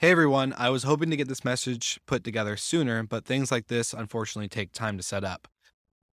[0.00, 3.66] Hey everyone, I was hoping to get this message put together sooner, but things like
[3.66, 5.46] this unfortunately take time to set up.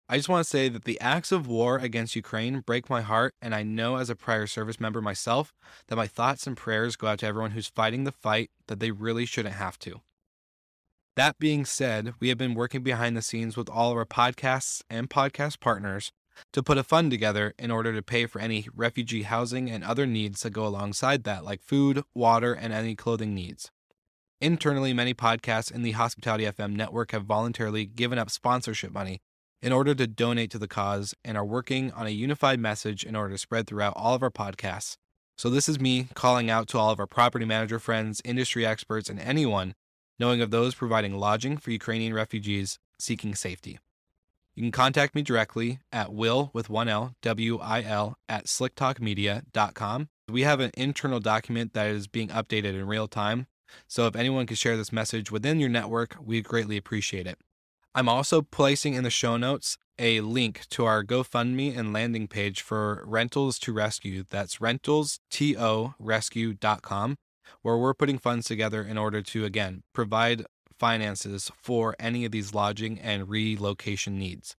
[0.09, 3.35] I just want to say that the acts of war against Ukraine break my heart,
[3.43, 5.53] and I know as a prior service member myself
[5.85, 8.89] that my thoughts and prayers go out to everyone who's fighting the fight that they
[8.89, 10.01] really shouldn't have to.
[11.15, 14.81] That being said, we have been working behind the scenes with all of our podcasts
[14.89, 16.11] and podcast partners
[16.53, 20.07] to put a fund together in order to pay for any refugee housing and other
[20.07, 23.69] needs that go alongside that, like food, water, and any clothing needs.
[24.41, 29.21] Internally, many podcasts in the Hospitality FM network have voluntarily given up sponsorship money
[29.61, 33.15] in order to donate to the cause and are working on a unified message in
[33.15, 34.97] order to spread throughout all of our podcasts.
[35.37, 39.09] So, this is me calling out to all of our property manager friends, industry experts,
[39.09, 39.73] and anyone
[40.19, 43.79] knowing of those providing lodging for Ukrainian refugees seeking safety.
[44.53, 50.09] You can contact me directly at will with one L, W I L, at slicktalkmedia.com.
[50.29, 53.47] We have an internal document that is being updated in real time
[53.87, 57.39] so if anyone could share this message within your network, we'd greatly appreciate it.
[57.93, 62.61] I'm also placing in the show notes a link to our GoFundMe and landing page
[62.61, 64.25] for Rentals to Rescue.
[64.29, 67.15] That's rentalstorescue.com,
[67.61, 70.43] where we're putting funds together in order to, again, provide
[70.77, 74.57] finances for any of these lodging and relocation needs.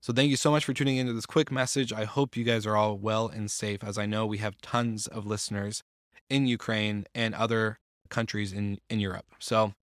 [0.00, 1.92] So, thank you so much for tuning into this quick message.
[1.92, 5.06] I hope you guys are all well and safe, as I know we have tons
[5.06, 5.84] of listeners
[6.28, 7.78] in Ukraine and other
[8.14, 9.26] countries in, in Europe.
[9.38, 9.74] So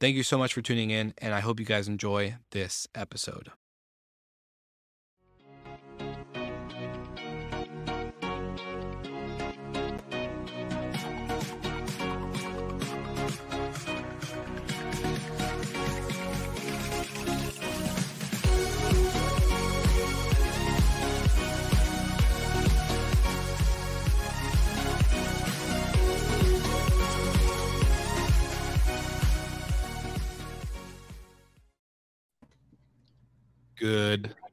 [0.00, 3.50] thank you so much for tuning in, and I hope you guys enjoy this episode.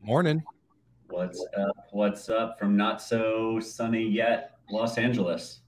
[0.04, 0.44] Morning.
[1.10, 1.88] What's up?
[1.92, 5.62] What's up from not so sunny yet Los Angeles?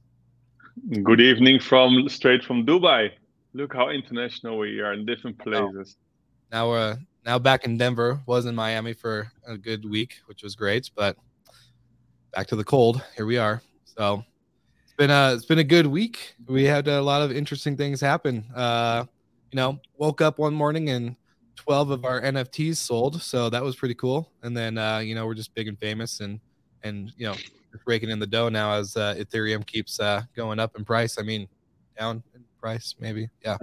[1.03, 3.11] Good evening from straight from Dubai.
[3.53, 5.95] Look how international we are in different places.
[6.51, 6.95] Now we're uh,
[7.25, 8.19] now back in Denver.
[8.25, 11.15] Was in Miami for a good week, which was great, but
[12.33, 13.01] back to the cold.
[13.15, 13.61] Here we are.
[13.85, 14.25] So
[14.83, 16.35] it's been a it's been a good week.
[16.47, 18.43] We had a lot of interesting things happen.
[18.53, 19.05] Uh,
[19.51, 21.15] you know, woke up one morning and
[21.55, 24.31] 12 of our NFTs sold, so that was pretty cool.
[24.43, 26.39] And then uh, you know we're just big and famous and
[26.83, 27.35] and you know
[27.85, 31.17] raking in the dough now as uh, Ethereum keeps uh, going up in price.
[31.19, 31.47] I mean,
[31.97, 33.29] down in price maybe.
[33.43, 33.57] Yeah.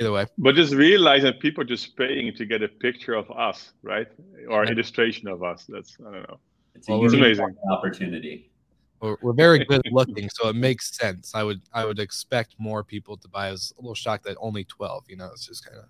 [0.00, 0.26] Either way.
[0.38, 4.06] But just realize that people are just paying to get a picture of us, right?
[4.48, 4.70] Or yeah.
[4.70, 5.66] illustration of us.
[5.68, 6.38] That's I don't know.
[6.76, 8.52] It's, well, it's amazing opportunity.
[9.00, 11.34] We're, we're very good looking, so it makes sense.
[11.34, 13.48] I would I would expect more people to buy.
[13.48, 15.04] I was a little shocked that only twelve.
[15.08, 15.84] You know, it's just kind of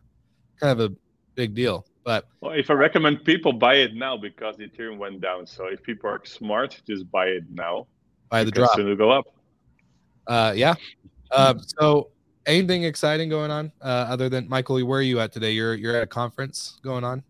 [0.59, 0.97] kind of a
[1.39, 1.87] big deal.
[2.05, 5.47] But well, if I recommend people buy it now because Ethereum went down.
[5.47, 7.87] So if people are smart, just buy it now.
[8.29, 8.75] Buy the drop.
[8.75, 9.27] Soon it'll go up.
[10.27, 10.75] Uh, yeah.
[11.31, 12.11] Uh, so
[12.45, 14.85] anything exciting going on uh, other than Michael?
[14.85, 15.53] Where are you at today?
[15.53, 17.23] You're you're at a conference going on.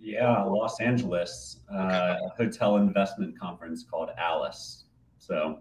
[0.00, 4.84] Yeah, Los Angeles, uh, hotel investment conference called ALIS.
[5.18, 5.60] So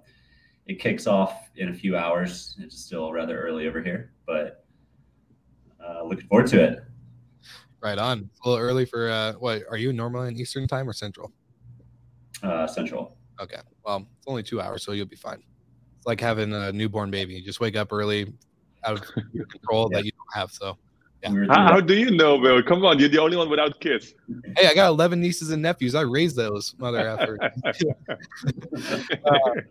[0.66, 2.56] it kicks off in a few hours.
[2.60, 4.66] It's still rather early over here, but
[5.86, 6.84] uh, looking forward to it.
[7.82, 8.30] Right on.
[8.32, 9.64] It's a little early for uh, what?
[9.70, 11.32] Are you normally in Eastern time or Central?
[12.44, 13.18] Uh, Central.
[13.40, 13.58] Okay.
[13.84, 15.42] Well, it's only two hours, so you'll be fine.
[15.98, 17.34] It's like having a newborn baby.
[17.34, 18.34] You just wake up early,
[18.84, 19.02] out of
[19.50, 19.98] control yeah.
[19.98, 20.52] that you don't have.
[20.52, 20.78] So
[21.24, 21.46] Yeah.
[21.50, 22.62] How, how, do you know, Bill?
[22.64, 24.14] Come on, you're the only one without kids.
[24.58, 25.96] Hey, I got 11 nieces and nephews.
[25.96, 27.40] I raised those, mother effort.
[29.26, 29.62] uh,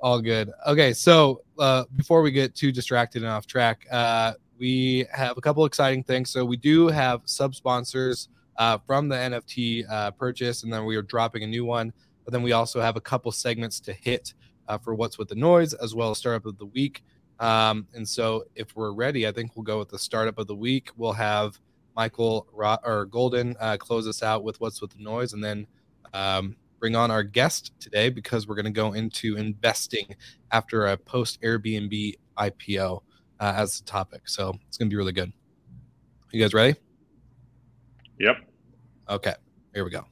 [0.00, 0.50] all good.
[0.66, 5.40] Okay, so uh, before we get too distracted and off track, uh, we have a
[5.40, 6.30] couple exciting things.
[6.30, 10.96] So we do have sub sponsors uh, from the NFT uh, purchase, and then we
[10.96, 11.92] are dropping a new one.
[12.24, 14.34] But then we also have a couple segments to hit
[14.68, 17.04] uh, for what's with the noise, as well as startup of the week.
[17.38, 20.54] Um, and so, if we're ready, I think we'll go with the startup of the
[20.54, 20.90] week.
[20.96, 21.60] We'll have
[21.94, 25.66] Michael Ro- or Golden uh, close us out with what's with the noise, and then
[26.14, 30.16] um, bring on our guest today because we're going to go into investing
[30.50, 33.02] after a post Airbnb IPO
[33.40, 34.28] uh, as the topic.
[34.28, 35.32] So it's going to be really good.
[36.32, 36.76] You guys ready?
[38.18, 38.36] Yep.
[39.08, 39.34] Okay,
[39.74, 40.04] here we go.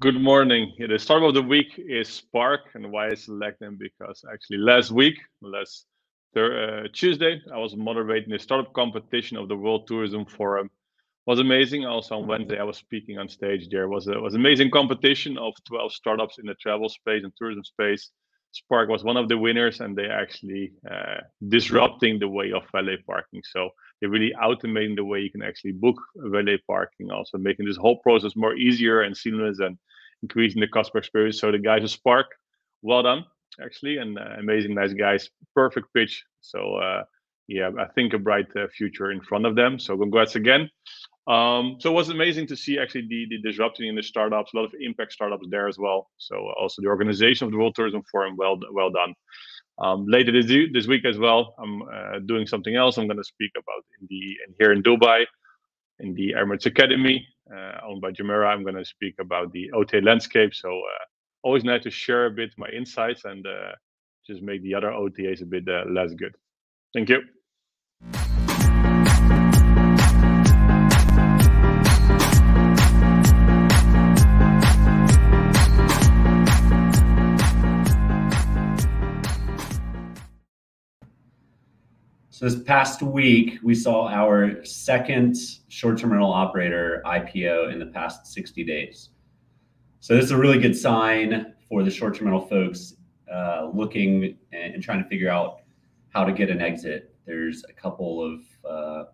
[0.00, 0.72] Good morning.
[0.80, 4.90] The start of the week is Spark, and why I select them because actually last
[4.90, 5.86] week, last
[6.36, 10.70] uh, Tuesday, I was moderating the startup competition of the World Tourism Forum.
[11.26, 11.86] Was amazing.
[11.86, 13.68] Also on Wednesday, I was speaking on stage.
[13.70, 17.62] There was a was amazing competition of 12 startups in the travel space and tourism
[17.62, 18.10] space.
[18.50, 22.98] Spark was one of the winners, and they actually uh, disrupting the way of valet
[23.06, 23.40] parking.
[23.50, 23.70] So
[24.00, 27.98] they're really automating the way you can actually book valet parking, also making this whole
[27.98, 29.78] process more easier and seamless and
[30.22, 31.40] increasing the customer experience.
[31.40, 32.26] So the guys at Spark,
[32.82, 33.24] well done,
[33.64, 35.30] actually, and uh, amazing, nice guys.
[35.54, 36.24] Perfect pitch.
[36.40, 37.04] So uh,
[37.48, 39.78] yeah, I think a bright uh, future in front of them.
[39.78, 40.68] So congrats again.
[41.28, 44.56] Um, so it was amazing to see actually the, the disrupting in the startups, a
[44.56, 46.10] lot of impact startups there as well.
[46.18, 49.14] So also the organization of the World Tourism Forum, well well done.
[49.78, 52.98] Um, later this, this week as well, I'm uh, doing something else.
[52.98, 55.24] I'm going to speak about in the in here in Dubai,
[56.00, 58.48] in the Emirates Academy uh, owned by Jumeirah.
[58.48, 60.54] I'm going to speak about the OTA landscape.
[60.54, 61.04] So uh,
[61.42, 63.72] always nice to share a bit my insights and uh,
[64.26, 66.34] just make the other OTAs a bit less good.
[66.94, 67.22] Thank you.
[82.42, 85.36] So this past week, we saw our second
[85.68, 89.10] short-term rental operator IPO in the past 60 days.
[90.00, 92.94] So this is a really good sign for the short-term rental folks
[93.32, 95.60] uh, looking and trying to figure out
[96.08, 97.14] how to get an exit.
[97.26, 99.04] There's a couple of uh,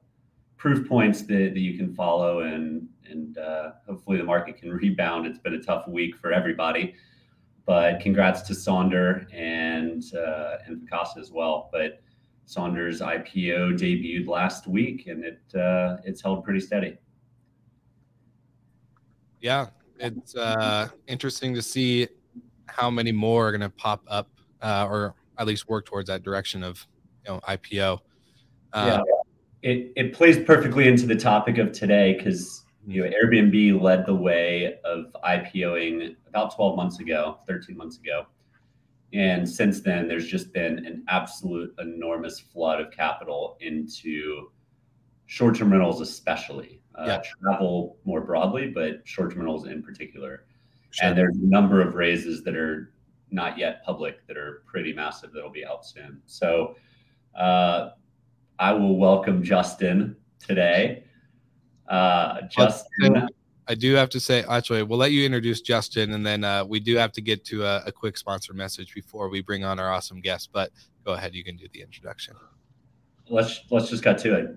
[0.56, 5.26] proof points that, that you can follow, and and uh, hopefully the market can rebound.
[5.26, 6.94] It's been a tough week for everybody,
[7.66, 11.68] but congrats to Sonder and uh, and Vacasa as well.
[11.70, 12.00] But
[12.48, 16.96] Sonder's IPO debuted last week, and it uh, it's held pretty steady.
[19.42, 19.66] Yeah,
[19.98, 22.08] it's uh, interesting to see
[22.66, 24.30] how many more are going to pop up,
[24.62, 26.86] uh, or at least work towards that direction of
[27.26, 27.98] you know IPO.
[28.72, 33.78] Uh, yeah, it it plays perfectly into the topic of today because you know Airbnb
[33.78, 38.26] led the way of IPOing about 12 months ago, 13 months ago
[39.12, 44.50] and since then, there's just been an absolute enormous flood of capital into
[45.26, 47.22] short term rentals, especially uh, yeah.
[47.42, 50.44] travel more broadly, but short term rentals in particular.
[50.90, 51.08] Sure.
[51.08, 52.92] And there's a number of raises that are
[53.30, 56.20] not yet public that are pretty massive that'll be out soon.
[56.26, 56.76] So
[57.34, 57.90] uh,
[58.58, 61.04] I will welcome Justin today.
[61.88, 63.28] Uh, Justin.
[63.68, 66.80] I do have to say, actually, we'll let you introduce Justin, and then uh, we
[66.80, 69.92] do have to get to a, a, quick sponsor message before we bring on our
[69.92, 70.48] awesome guest.
[70.52, 70.70] But
[71.04, 72.34] go ahead, you can do the introduction.
[73.28, 74.56] Let's let's just cut to it.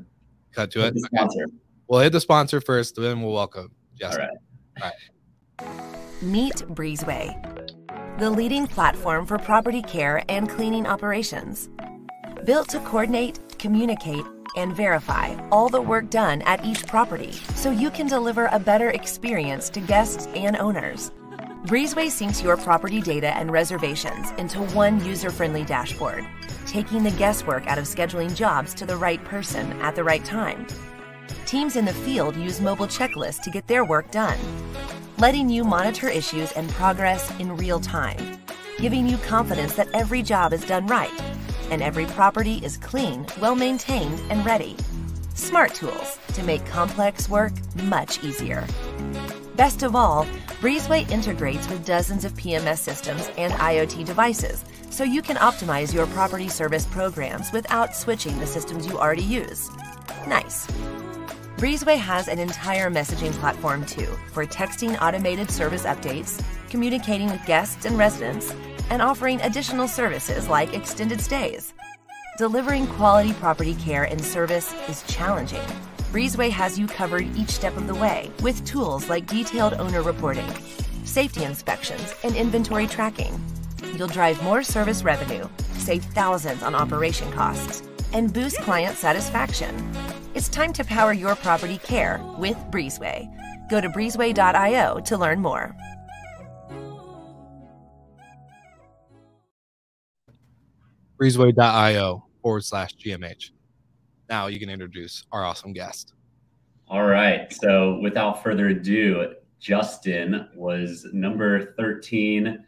[0.53, 0.98] Cut to it.
[0.98, 1.44] sponsor.
[1.44, 1.53] Okay.
[1.88, 4.30] We'll hit the sponsor first, then we'll welcome Justin.
[4.82, 4.94] All right.
[5.60, 6.22] All right.
[6.22, 11.70] Meet Breezeway, the leading platform for property care and cleaning operations.
[12.46, 14.24] Built to coordinate, communicate
[14.55, 18.89] and verify all the work done at each property so you can deliver a better
[18.89, 21.12] experience to guests and owners.
[21.65, 26.25] Breezeway syncs your property data and reservations into one user friendly dashboard,
[26.65, 30.65] taking the guesswork out of scheduling jobs to the right person at the right time.
[31.46, 34.39] Teams in the field use mobile checklists to get their work done,
[35.20, 38.39] letting you monitor issues and progress in real time,
[38.79, 41.31] giving you confidence that every job is done right
[41.72, 44.75] and every property is clean, well maintained, and ready.
[45.34, 48.68] Smart tools to make complex work much easier.
[49.56, 50.25] Best of all,
[50.62, 56.06] Breezeway integrates with dozens of PMS systems and IoT devices, so you can optimize your
[56.08, 59.70] property service programs without switching the systems you already use.
[60.28, 60.68] Nice.
[61.58, 67.86] Breezeway has an entire messaging platform too for texting automated service updates, communicating with guests
[67.86, 68.54] and residents,
[68.92, 71.74] and offering additional services like extended stays.
[72.38, 75.66] Delivering quality property care and service is challenging.
[76.12, 80.50] Breezeway has you covered each step of the way with tools like detailed owner reporting,
[81.06, 83.42] safety inspections, and inventory tracking.
[83.96, 89.74] You'll drive more service revenue, save thousands on operation costs, and boost client satisfaction.
[90.36, 93.70] It's time to power your property care with Breezeway.
[93.70, 95.74] Go to breezeway.io to learn more.
[101.22, 103.51] breezeway.io forward slash GMH.
[104.28, 106.13] Now you can introduce our awesome guest.
[106.88, 107.54] All right.
[107.54, 112.66] So without further ado, Justin was number 13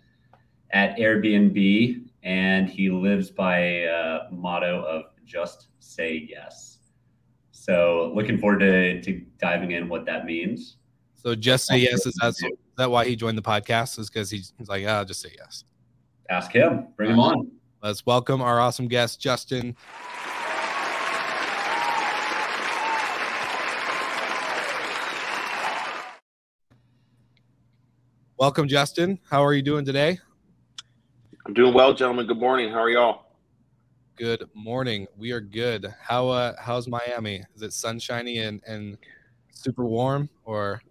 [0.72, 6.78] at Airbnb, and he lives by a motto of just say yes.
[7.52, 10.78] So looking forward to, to diving in what that means.
[11.16, 12.06] So just say yes.
[12.06, 12.36] Is that,
[12.78, 13.98] that why he joined the podcast?
[13.98, 15.64] Is because he's, he's like, ah, just say yes.
[16.30, 16.88] Ask him.
[16.96, 17.52] Bring him on.
[17.84, 19.76] Let's welcome our awesome guest, Justin.
[28.38, 29.20] Welcome, Justin.
[29.30, 30.18] How are you doing today?
[31.46, 32.26] I'm doing well, gentlemen.
[32.26, 32.70] Good morning.
[32.70, 33.26] How are y'all?
[34.16, 35.06] Good morning.
[35.18, 35.94] We are good.
[36.00, 37.44] How uh how's Miami?
[37.54, 38.98] Is it sunshiny and and
[39.52, 40.82] super warm or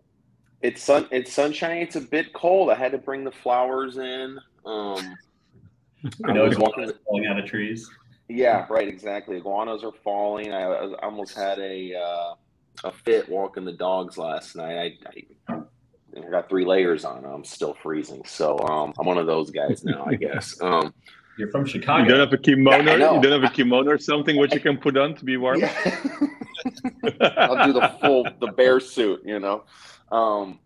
[0.61, 1.80] It's sun it's sunshiny.
[1.80, 2.68] It's a bit cold.
[2.68, 4.38] I had to bring the flowers in.
[4.66, 5.16] Um
[6.25, 7.88] I know it's walking falling out of trees.
[8.28, 9.37] Yeah, right, exactly.
[9.37, 10.52] Iguanas are falling.
[10.52, 12.35] I, I almost had a uh,
[12.85, 14.99] a fit walking the dogs last night.
[15.06, 15.61] I, I,
[16.16, 17.25] I got three layers on.
[17.25, 18.23] I'm still freezing.
[18.25, 20.59] So um, I'm one of those guys now, I guess.
[20.62, 20.94] Um,
[21.38, 22.02] You're from Chicago.
[22.02, 22.97] You don't have a kimono.
[22.97, 25.37] Yeah, you don't have a kimono or something which you can put on to be
[25.37, 25.61] warm.
[25.61, 25.99] yeah.
[27.37, 29.64] I'll do the full the bear suit, you know.
[30.11, 30.59] Um,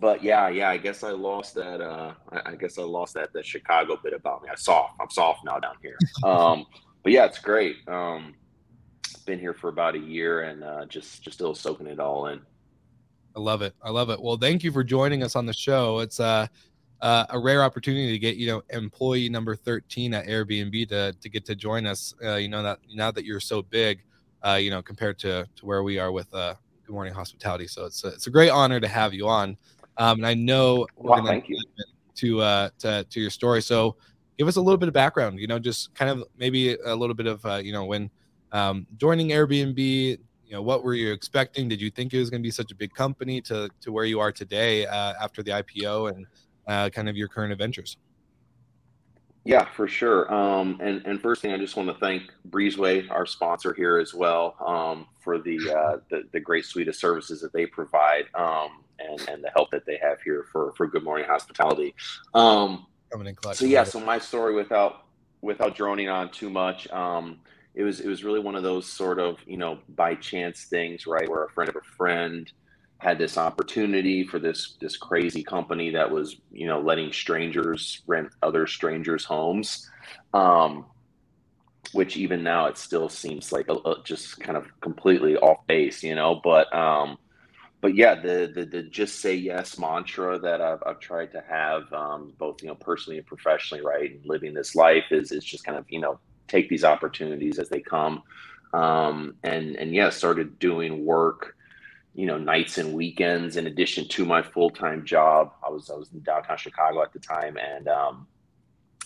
[0.00, 1.80] but yeah, yeah, I guess I lost that.
[1.80, 4.48] Uh, I, I guess I lost that that Chicago bit about me.
[4.50, 4.94] I soft.
[5.00, 5.98] I'm soft now down here.
[6.24, 6.66] Um,
[7.04, 7.76] but yeah, it's great.
[7.88, 8.34] Um,
[9.24, 12.40] been here for about a year and uh, just just still soaking it all in.
[13.36, 13.74] I love it.
[13.82, 14.20] I love it.
[14.20, 16.00] Well, thank you for joining us on the show.
[16.00, 16.46] It's uh,
[17.00, 21.28] uh, a rare opportunity to get you know employee number 13 at Airbnb to to
[21.28, 22.14] get to join us.
[22.24, 24.02] Uh, you know that now that you're so big,
[24.42, 26.54] uh, you know compared to to where we are with uh,
[26.86, 27.66] Good Morning Hospitality.
[27.66, 29.56] So it's a, it's a great honor to have you on.
[29.98, 31.60] Um, and I know we're Wow, you.
[32.16, 33.60] to uh to to your story.
[33.62, 33.96] So
[34.38, 35.38] give us a little bit of background.
[35.38, 38.10] You know, just kind of maybe a little bit of uh, you know when
[38.52, 40.18] um, joining Airbnb.
[40.46, 41.68] You know, what were you expecting?
[41.68, 44.06] Did you think it was going to be such a big company to to where
[44.06, 46.26] you are today uh, after the IPO and
[46.66, 47.98] uh, kind of your current adventures?
[49.44, 50.32] Yeah, for sure.
[50.32, 54.14] Um, and and first thing, I just want to thank Breezeway, our sponsor here as
[54.14, 58.84] well, um, for the, uh, the the great suite of services that they provide um,
[58.98, 61.94] and and the help that they have here for for Good Morning Hospitality.
[62.34, 63.56] Um, Coming in clutch.
[63.56, 65.04] so yeah, so my story without
[65.40, 67.38] without droning on too much, um,
[67.74, 71.06] it was it was really one of those sort of you know by chance things,
[71.06, 71.28] right?
[71.28, 72.50] Where a friend of a friend
[72.98, 78.28] had this opportunity for this this crazy company that was you know letting strangers rent
[78.42, 79.88] other strangers' homes,
[80.34, 80.84] um,
[81.92, 86.02] which even now it still seems like a, a- just kind of completely off base,
[86.02, 86.40] you know.
[86.42, 87.16] But um,
[87.80, 91.92] but yeah, the, the the just say yes mantra that I've, I've tried to have
[91.92, 95.64] um, both you know personally and professionally, right, and living this life is is just
[95.64, 96.18] kind of you know
[96.48, 98.22] take these opportunities as they come,
[98.72, 101.54] um, and and yeah, started doing work,
[102.14, 105.52] you know, nights and weekends in addition to my full time job.
[105.64, 108.26] I was I was in downtown Chicago at the time, and um,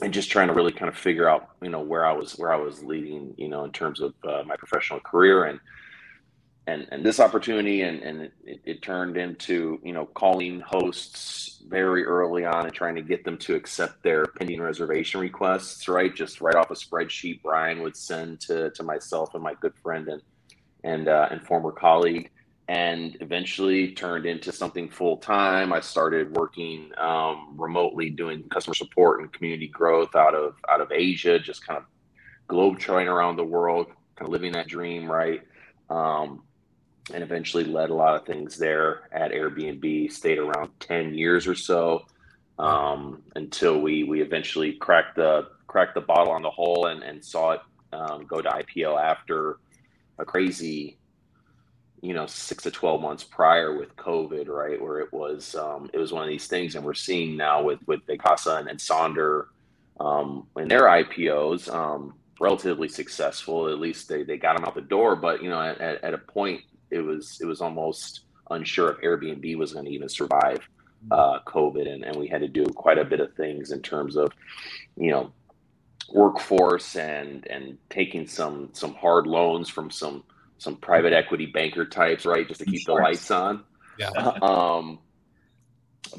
[0.00, 2.52] and just trying to really kind of figure out you know where I was where
[2.52, 5.61] I was leading, you know, in terms of uh, my professional career and
[6.66, 12.04] and and this opportunity and and it, it turned into you know calling hosts very
[12.04, 16.14] early on and trying to get them to accept their pending reservation requests right?
[16.14, 20.09] Just right off a spreadsheet brian would send to to myself and my good friend
[20.09, 20.23] and
[20.85, 22.31] and uh, and former colleague
[22.69, 29.21] and eventually turned into something full time i started working um, remotely doing customer support
[29.21, 31.85] and community growth out of out of asia just kind of
[32.47, 35.42] globe trotting around the world kind of living that dream right?
[35.90, 36.42] Um,
[37.12, 40.12] and eventually led a lot of things there at Airbnb.
[40.12, 42.06] Stayed around ten years or so
[42.59, 47.25] um, until we we eventually cracked the cracked the bottle on the hole and, and
[47.25, 47.61] saw it
[47.92, 49.59] um, go to IPO after
[50.18, 50.99] a crazy,
[52.02, 54.80] you know, six to twelve months prior with COVID, right?
[54.80, 57.80] Where it was um, it was one of these things, and we're seeing now with
[57.87, 59.47] with Vacasa and, and Sonder
[59.99, 61.73] um, in their IPOs.
[61.73, 65.61] Um, relatively successful at least they, they got them out the door but you know
[65.61, 66.61] at, at a point
[66.93, 68.21] it was it was almost
[68.51, 70.61] unsure if Airbnb was going to even survive
[71.11, 74.17] uh, COVID, and, and we had to do quite a bit of things in terms
[74.17, 74.33] of,
[74.97, 75.33] you know,
[76.13, 80.25] workforce and and taking some some hard loans from some
[80.59, 83.65] some private equity banker types, right, just to keep the lights on.
[83.99, 84.11] Yeah.
[84.43, 84.99] um,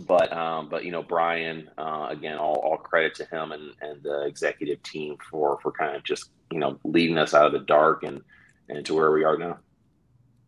[0.07, 4.01] but um, but you know Brian uh, again all, all credit to him and, and
[4.01, 7.59] the executive team for for kind of just you know leading us out of the
[7.59, 8.21] dark and
[8.69, 9.59] and to where we are now.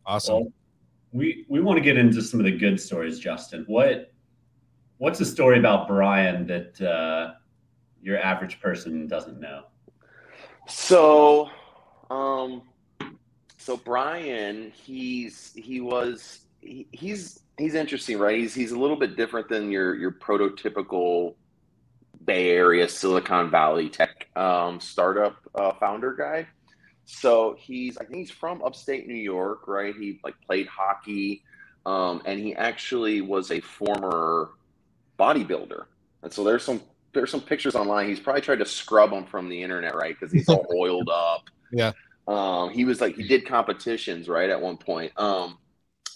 [0.05, 0.35] Awesome.
[0.35, 0.53] Well,
[1.12, 3.63] we we want to get into some of the good stories, Justin.
[3.67, 4.12] What
[4.97, 7.33] what's a story about Brian that uh,
[8.01, 9.63] your average person doesn't know?
[10.67, 11.50] So,
[12.09, 12.63] um,
[13.57, 18.38] so Brian, he's he was he, he's he's interesting, right?
[18.38, 21.35] He's he's a little bit different than your your prototypical
[22.25, 26.47] Bay Area, Silicon Valley tech um, startup uh, founder guy.
[27.05, 29.95] So he's I think he's from upstate New York, right?
[29.95, 31.43] He like played hockey,
[31.85, 34.51] um, and he actually was a former
[35.19, 35.85] bodybuilder.
[36.24, 36.81] And so there's some
[37.13, 38.09] there's some pictures online.
[38.09, 40.15] He's probably tried to scrub them from the internet, right?
[40.19, 41.50] Because he's all oiled up.
[41.71, 41.93] Yeah.
[42.27, 45.12] Um, he was like he did competitions, right, at one point.
[45.15, 45.57] Um,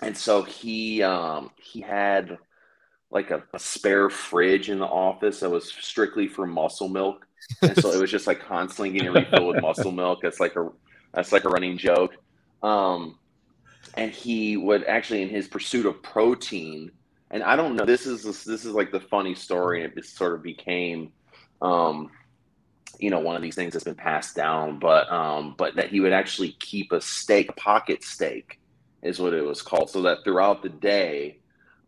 [0.01, 2.38] and so he um, he had
[3.12, 7.25] like a, a, spare fridge in the office that was strictly for muscle milk,
[7.62, 10.20] and so it was just like constantly getting refilled with muscle milk.
[10.22, 10.70] That's like a
[11.13, 12.15] that's like a running joke.
[12.62, 13.18] Um,
[13.96, 16.91] and he would actually, in his pursuit of protein,
[17.32, 20.34] and I don't know, this is this is like the funny story, and it sort
[20.34, 21.12] of became.
[21.62, 22.12] Um,
[22.98, 26.01] you know one of these things that's been passed down but um but that he
[26.01, 28.60] would actually keep a steak a pocket steak
[29.01, 29.89] is what it was called.
[29.89, 31.38] So that throughout the day,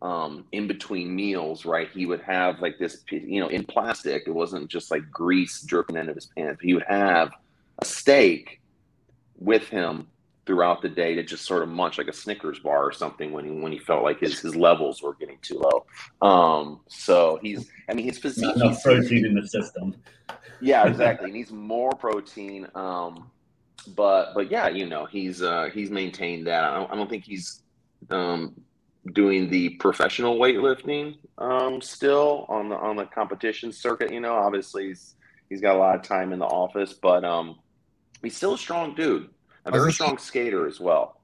[0.01, 4.23] um, in between meals, right, he would have like this, you know, in plastic.
[4.27, 6.61] It wasn't just like grease dripping into his pants.
[6.61, 7.31] He would have
[7.79, 8.61] a steak
[9.37, 10.07] with him
[10.47, 13.45] throughout the day to just sort of munch like a Snickers bar or something when
[13.45, 15.85] he when he felt like his, his levels were getting too low.
[16.27, 19.95] Um, so he's, I mean, his physique, not enough protein in the system.
[20.61, 21.31] Yeah, exactly.
[21.31, 22.67] he needs more protein.
[22.73, 23.29] Um,
[23.95, 26.63] but but yeah, you know, he's uh, he's maintained that.
[26.63, 27.61] I don't, I don't think he's
[28.09, 28.55] um,
[29.13, 34.11] doing the professional weightlifting um, still on the on the competition circuit.
[34.11, 35.15] You know, obviously he's
[35.49, 37.59] he's got a lot of time in the office, but um,
[38.21, 39.29] he's still a strong dude,
[39.65, 41.17] a very strong skater as well.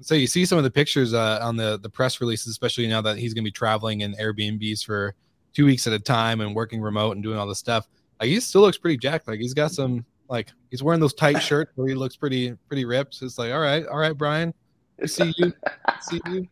[0.00, 3.00] So you see some of the pictures uh, on the the press releases, especially now
[3.02, 5.14] that he's going to be traveling in Airbnbs for
[5.52, 7.88] two weeks at a time and working remote and doing all this stuff.
[8.20, 9.26] Like he still looks pretty jacked.
[9.26, 12.84] Like he's got some like he's wearing those tight shirts where he looks pretty pretty
[12.84, 13.14] ripped.
[13.14, 14.54] So it's like, all right, all right, Brian,
[15.02, 15.52] I see you,
[15.86, 16.46] I see you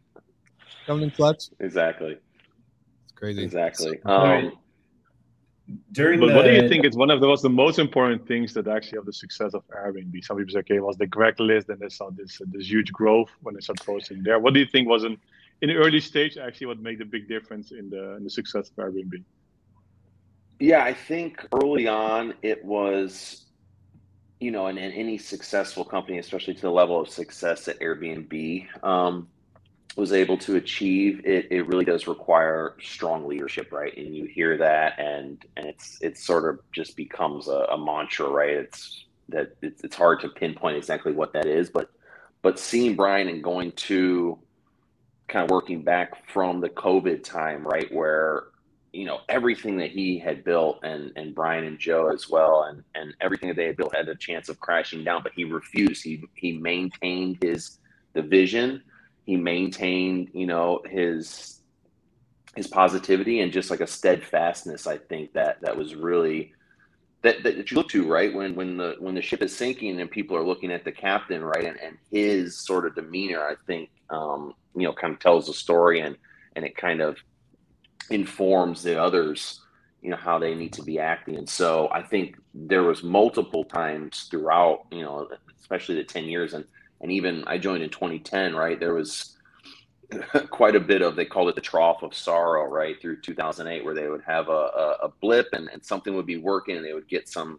[0.86, 1.44] coming in clutch.
[1.60, 2.18] Exactly.
[3.04, 3.42] It's crazy.
[3.42, 4.00] Exactly.
[4.04, 4.58] Um,
[5.92, 6.34] During but the...
[6.34, 9.06] what do you think is one of the, the most important things that actually of
[9.06, 10.22] the success of Airbnb?
[10.22, 13.30] Some people say, okay, it was the Craigslist, and they saw this this huge growth
[13.42, 14.38] when they started posting there.
[14.38, 15.16] What do you think was in
[15.62, 18.70] in the early stage actually what made the big difference in the in the success
[18.70, 19.24] of Airbnb?
[20.60, 23.44] Yeah, I think early on it was
[24.40, 28.84] you know, and, and any successful company, especially to the level of success that Airbnb
[28.84, 29.28] um,
[29.96, 33.96] was able to achieve, it, it really does require strong leadership, right?
[33.96, 38.28] And you hear that, and and it's it's sort of just becomes a, a mantra,
[38.28, 38.50] right?
[38.50, 41.90] It's that it's, it's hard to pinpoint exactly what that is, but
[42.42, 44.38] but seeing Brian and going to
[45.28, 48.44] kind of working back from the COVID time, right, where
[48.94, 52.82] you know everything that he had built and and Brian and Joe as well and
[52.94, 56.04] and everything that they had built had a chance of crashing down but he refused
[56.04, 57.78] he he maintained his
[58.12, 58.82] the vision
[59.24, 61.60] he maintained you know his
[62.54, 66.52] his positivity and just like a steadfastness I think that that was really
[67.22, 68.32] that, that you look to right?
[68.32, 71.42] When when the when the ship is sinking and people are looking at the captain
[71.42, 71.64] right?
[71.64, 75.54] And, and his sort of demeanor I think um you know kind of tells the
[75.54, 76.16] story and
[76.54, 77.16] and it kind of
[78.10, 79.60] informs the others
[80.02, 81.36] you know how they need to be acting.
[81.36, 86.52] And so i think there was multiple times throughout you know especially the 10 years
[86.52, 86.64] and
[87.00, 88.78] and even i joined in 2010 right?
[88.78, 89.36] There was
[90.50, 93.94] quite a bit of they called it the trough of sorrow right through 2008 where
[93.94, 96.92] they would have a, a, a blip and, and something would be working and they
[96.92, 97.58] would get some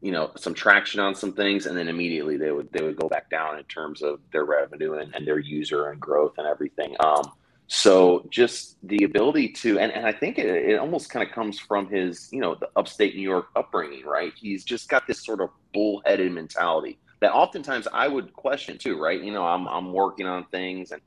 [0.00, 1.66] you know some traction on some things.
[1.66, 4.94] And then immediately they would they would go back down in terms of their revenue
[4.94, 6.96] and, and their user and growth and everything.
[7.00, 7.32] Um,
[7.72, 11.60] so just the ability to, and, and I think it, it almost kind of comes
[11.60, 14.32] from his, you know, the upstate New York upbringing, right?
[14.34, 19.22] He's just got this sort of bullheaded mentality that oftentimes I would question too, right?
[19.22, 21.02] You know, I'm, I'm working on things and,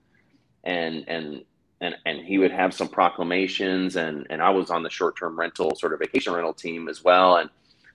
[0.64, 1.44] and, and,
[1.82, 5.76] and, and he would have some proclamations and, and I was on the short-term rental
[5.76, 7.38] sort of vacation rental team as well.
[7.38, 7.50] And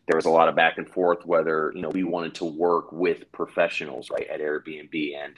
[0.07, 2.93] there was a lot of back and forth whether, you know, we wanted to work
[2.93, 5.35] with professionals, right, at Airbnb and,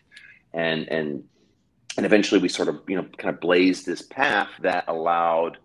[0.53, 1.25] and and
[1.97, 5.59] and eventually we sort of you know kind of blazed this path that allowed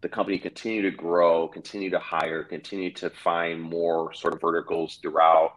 [0.00, 4.40] the company to continue to grow, continue to hire, continue to find more sort of
[4.40, 5.52] verticals throughout.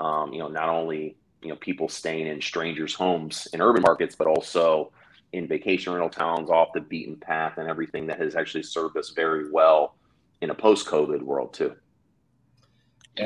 [0.00, 4.14] Um, you know, not only you know people staying in strangers' homes in urban markets,
[4.20, 4.92] but also
[5.32, 9.10] in vacation rental towns off the beaten path and everything that has actually served us
[9.10, 9.94] very well
[10.40, 11.72] in a post-COVID world too.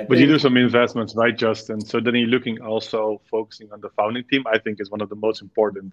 [0.09, 1.81] But you do some investments, right, Justin?
[1.81, 4.43] So then you're looking also focusing on the founding team.
[4.55, 5.93] I think is one of the most important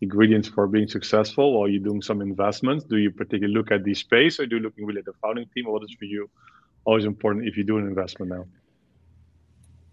[0.00, 1.44] ingredients for being successful.
[1.44, 2.84] Or you're doing some investments.
[2.84, 5.46] Do you particularly look at the space, or do you looking really at the founding
[5.54, 5.66] team?
[5.66, 6.28] What is for you
[6.84, 8.44] always important if you do an investment now?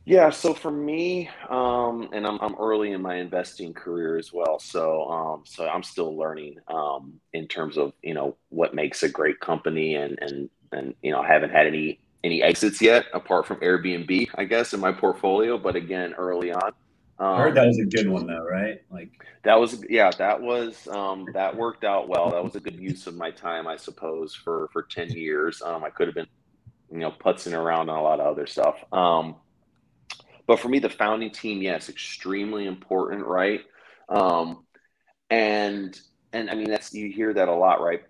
[0.06, 4.60] Yeah, so for me, um, and I'm, I'm early in my investing career as well,
[4.60, 9.10] so um, so I'm still learning um, in terms of you know what makes a
[9.10, 13.46] great company, and and and you know I haven't had any any exits yet apart
[13.48, 15.58] from Airbnb, I guess, in my portfolio.
[15.58, 16.72] But again, early on,
[17.36, 18.82] I heard that was a good one though, right?
[18.92, 19.12] Like
[19.44, 22.32] that was yeah, that was um, that worked out well.
[22.32, 25.62] That was a good use of my time, I suppose, for for ten years.
[25.62, 26.28] Um, I could have been
[26.92, 28.76] you know putzing around on a lot of other stuff.
[30.46, 33.62] But for me, the founding team, yes, extremely important, right?
[34.10, 34.66] Um,
[35.30, 36.00] and
[36.34, 38.04] and I mean that's you hear that a lot, right?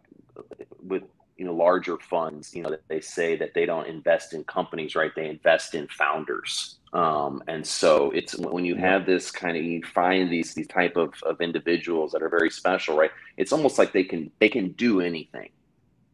[0.81, 1.03] With
[1.37, 5.11] you know larger funds, you know they say that they don't invest in companies, right?
[5.15, 6.79] They invest in founders.
[6.93, 10.95] Um, and so it's when you have this kind of you find these these type
[10.95, 13.11] of, of individuals that are very special, right?
[13.37, 15.49] It's almost like they can they can do anything,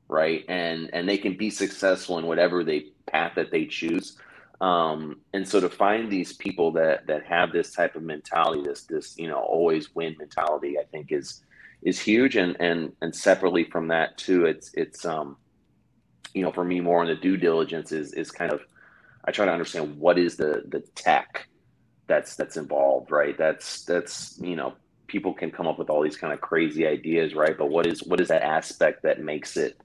[0.07, 0.45] right?
[0.47, 4.17] And and they can be successful in whatever they path that they choose.
[4.61, 8.83] Um, and so to find these people that that have this type of mentality, this
[8.83, 11.41] this you know always win mentality, I think is
[11.81, 12.35] is huge.
[12.35, 15.37] And and and separately from that too, it's it's um,
[16.33, 18.61] you know for me more on the due diligence is is kind of
[19.25, 21.47] I try to understand what is the the tech
[22.07, 23.37] that's that's involved, right?
[23.37, 24.73] That's that's you know
[25.07, 27.57] people can come up with all these kind of crazy ideas, right?
[27.57, 29.79] But what is what is that aspect that makes it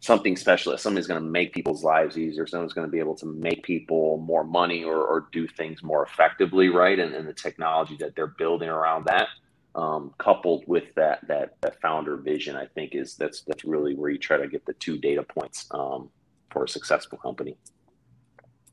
[0.00, 0.82] something specialist.
[0.82, 2.46] Somebody's going to make people's lives easier.
[2.46, 6.04] Someone's going to be able to make people more money or, or do things more
[6.04, 6.98] effectively, right?
[6.98, 9.28] And, and the technology that they're building around that,
[9.74, 14.10] um, coupled with that, that that founder vision, I think is that's that's really where
[14.10, 16.10] you try to get the two data points um,
[16.50, 17.56] for a successful company.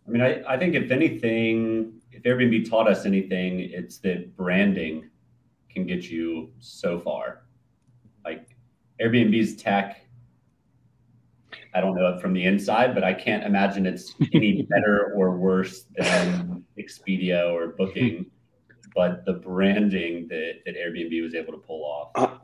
[0.07, 5.09] I mean, I, I think if anything, if Airbnb taught us anything, it's that branding
[5.73, 7.43] can get you so far.
[8.23, 8.55] Like
[9.01, 10.04] Airbnb's tech
[11.75, 15.37] I don't know it from the inside, but I can't imagine it's any better or
[15.37, 18.27] worse than Expedia or Booking.
[18.95, 22.11] But the branding that, that Airbnb was able to pull off.
[22.15, 22.37] Uh,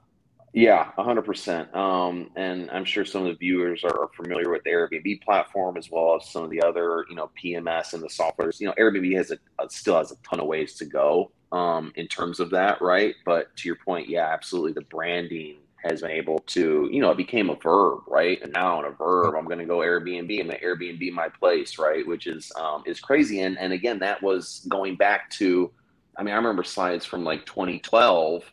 [0.53, 1.73] yeah, 100%.
[1.73, 5.89] Um, and I'm sure some of the viewers are familiar with the Airbnb platform as
[5.89, 8.59] well as some of the other, you know, PMS and the softwares.
[8.59, 9.37] You know, Airbnb has a,
[9.69, 13.15] still has a ton of ways to go um, in terms of that, right?
[13.25, 14.73] But to your point, yeah, absolutely.
[14.73, 18.41] The branding has been able to, you know, it became a verb, right?
[18.41, 21.79] And now on a verb, I'm going to go Airbnb and the Airbnb my place,
[21.79, 22.05] right?
[22.05, 23.41] Which is um, is crazy.
[23.41, 25.71] And and again, that was going back to,
[26.17, 28.43] I mean, I remember slides from like 2012,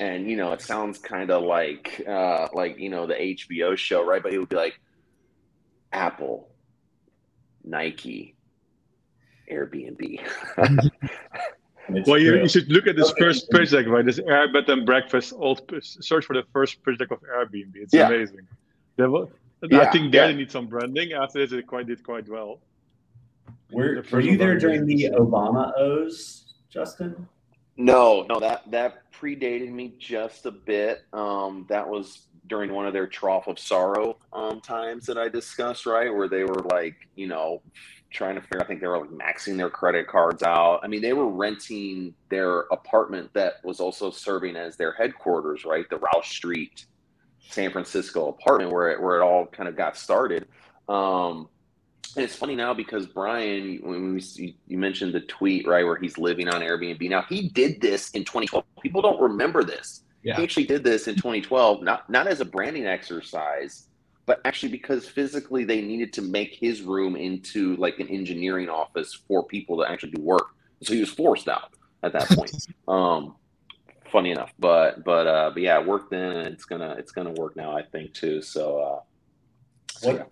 [0.00, 4.04] and you know, it sounds kind of like uh, like you know the HBO show,
[4.04, 4.22] right?
[4.22, 4.78] But it would be like
[5.92, 6.50] Apple,
[7.64, 8.36] Nike,
[9.50, 10.20] Airbnb.
[11.88, 14.04] well, you, you, should look at this first pitch deck, right?
[14.04, 15.32] This Air Bed and Breakfast.
[15.36, 17.72] Old search for the first pitch deck of Airbnb.
[17.74, 18.08] It's yeah.
[18.08, 18.46] amazing.
[18.96, 19.30] Will,
[19.62, 20.32] yeah, I think there yeah.
[20.32, 21.12] they need some branding.
[21.12, 22.60] After this, it quite did quite well.
[23.70, 27.28] Were, the were you there during the Obama O's, Justin?
[27.76, 31.04] No, no, that that predated me just a bit.
[31.12, 35.86] Um, that was during one of their trough of sorrow um, times that I discussed,
[35.86, 37.62] right, where they were like, you know,
[38.10, 38.60] trying to figure.
[38.60, 40.80] I think they were like maxing their credit cards out.
[40.82, 45.88] I mean, they were renting their apartment that was also serving as their headquarters, right?
[45.90, 46.86] The Rausch Street,
[47.40, 50.46] San Francisco apartment where it, where it all kind of got started.
[50.88, 51.48] Um,
[52.16, 56.16] and it's funny now because Brian, when we, you mentioned the tweet, right, where he's
[56.16, 57.08] living on Airbnb.
[57.08, 58.64] Now he did this in 2012.
[58.82, 60.02] People don't remember this.
[60.22, 60.36] Yeah.
[60.36, 63.87] He actually did this in 2012, not not as a branding exercise,
[64.28, 69.14] but actually because physically they needed to make his room into like an engineering office
[69.26, 70.48] for people to actually do work.
[70.82, 72.52] So he was forced out at that point.
[72.88, 73.36] um,
[74.12, 77.32] funny enough, but but uh, but yeah, it worked then, and it's gonna it's gonna
[77.32, 78.42] work now, I think too.
[78.42, 79.00] So, uh,
[79.92, 80.24] so what yeah.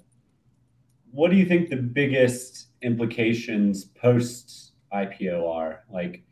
[1.10, 5.84] what do you think the biggest implications post IPO are?
[5.90, 6.22] Like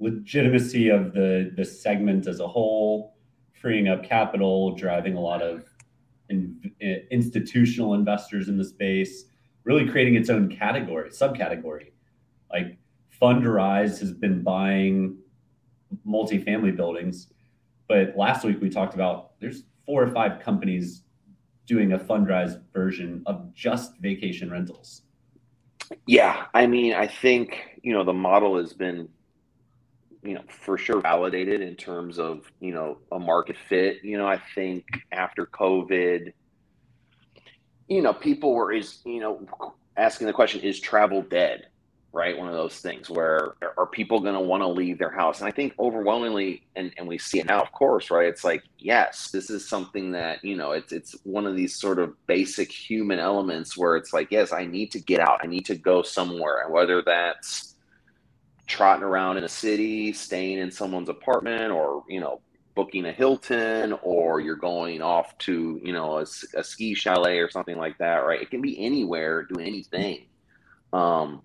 [0.00, 3.14] legitimacy of the the segment as a whole,
[3.54, 5.71] freeing up capital, driving a lot of
[6.28, 9.24] in, in, eh, institutional investors in the space,
[9.64, 11.92] really creating its own category, subcategory.
[12.50, 12.78] Like
[13.20, 15.18] Fundrise has been buying
[16.06, 17.28] multifamily buildings,
[17.88, 21.02] but last week we talked about there's four or five companies
[21.66, 25.02] doing a Fundrise version of just vacation rentals.
[26.06, 29.08] Yeah, I mean, I think you know the model has been,
[30.22, 34.04] you know, for sure validated in terms of you know a market fit.
[34.04, 36.32] You know, I think after COVID,
[37.88, 39.46] you know, people were is you know
[39.96, 41.66] asking the question: Is travel dead?
[42.12, 42.36] right?
[42.36, 45.40] One of those things where are people going to want to leave their house?
[45.40, 48.28] And I think overwhelmingly, and, and we see it now, of course, right?
[48.28, 51.98] It's like, yes, this is something that, you know, it's, it's one of these sort
[51.98, 55.40] of basic human elements where it's like, yes, I need to get out.
[55.42, 56.62] I need to go somewhere.
[56.62, 57.71] And whether that's
[58.66, 62.40] trotting around in a city, staying in someone's apartment or, you know,
[62.74, 67.50] booking a Hilton or you're going off to, you know, a, a ski chalet or
[67.50, 68.40] something like that, right?
[68.40, 70.26] It can be anywhere, do anything.
[70.92, 71.42] Um,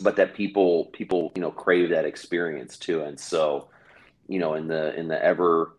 [0.00, 3.68] but that people people you know crave that experience too and so
[4.28, 5.76] you know in the in the ever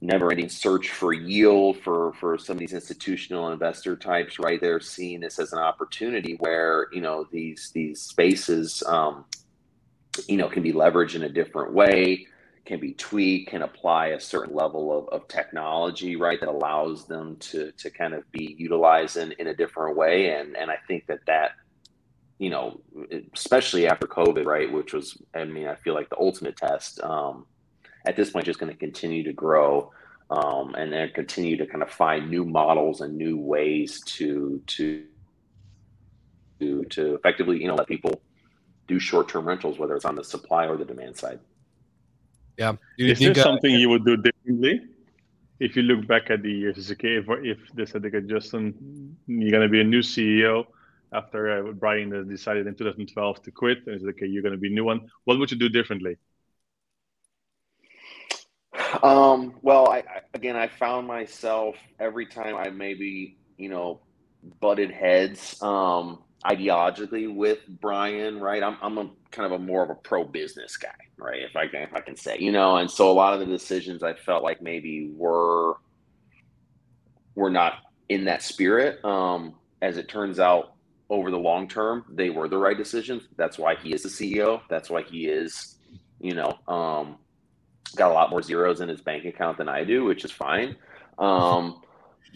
[0.00, 4.80] never ending search for yield for for some of these institutional investor types right they're
[4.80, 9.24] seeing this as an opportunity where you know these these spaces um,
[10.28, 12.26] you know can be leveraged in a different way
[12.64, 17.36] can be tweaked can apply a certain level of, of technology right that allows them
[17.36, 21.06] to to kind of be utilized in, in a different way and and i think
[21.06, 21.52] that that
[22.38, 22.80] you know,
[23.34, 24.70] especially after COVID, right?
[24.70, 27.00] Which was, I mean, I feel like the ultimate test.
[27.02, 27.46] Um,
[28.06, 29.90] at this point, just going to continue to grow,
[30.30, 35.04] um, and then continue to kind of find new models and new ways to to
[36.60, 38.20] to to effectively, you know, let people
[38.86, 41.40] do short-term rentals, whether it's on the supply or the demand side.
[42.56, 42.74] Yeah.
[42.98, 44.80] Is there uh, something you would do differently?
[45.58, 49.50] If you look back at the years, okay, if, if they said, okay, Justin, you're
[49.50, 50.66] going to be a new CEO,
[51.12, 54.68] after uh, Brian decided in 2012 to quit and said, okay, you're going to be
[54.68, 55.08] new one.
[55.24, 56.16] What would you do differently?
[59.02, 64.00] Um, well, I, I, again, I found myself every time I maybe, you know,
[64.60, 68.62] butted heads, um, ideologically with Brian, right?
[68.62, 71.42] I'm, I'm a kind of a more of a pro business guy, right?
[71.42, 73.46] If I can, if I can say, you know, and so a lot of the
[73.46, 75.74] decisions I felt like maybe were,
[77.34, 77.74] were not
[78.08, 79.04] in that spirit.
[79.04, 80.72] Um, as it turns out,
[81.08, 83.28] over the long term, they were the right decisions.
[83.36, 84.60] That's why he is the CEO.
[84.68, 85.76] That's why he is,
[86.20, 87.18] you know, um,
[87.94, 90.76] got a lot more zeros in his bank account than I do, which is fine.
[91.18, 91.80] Um,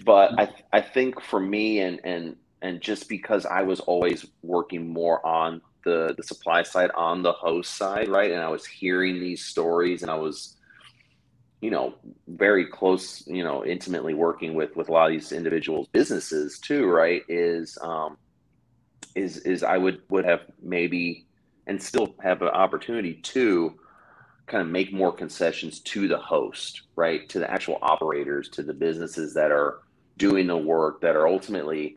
[0.05, 4.89] but I, I think for me and, and, and just because I was always working
[4.89, 8.31] more on the, the supply side, on the host side, right.
[8.31, 10.57] And I was hearing these stories and I was,
[11.63, 11.95] you know,
[12.29, 16.87] very close, you know, intimately working with, with a lot of these individuals businesses too,
[16.87, 17.23] right.
[17.29, 18.19] Is, um,
[19.15, 21.27] is is I would would have maybe
[21.67, 23.79] and still have an opportunity to
[24.47, 27.29] kind of make more concessions to the host, right?
[27.29, 29.79] To the actual operators, to the businesses that are
[30.17, 31.97] doing the work that are ultimately,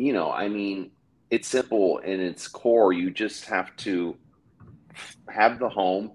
[0.00, 0.90] you know, I mean,
[1.30, 2.92] it's simple in its core.
[2.92, 4.16] You just have to
[5.28, 6.12] have the home,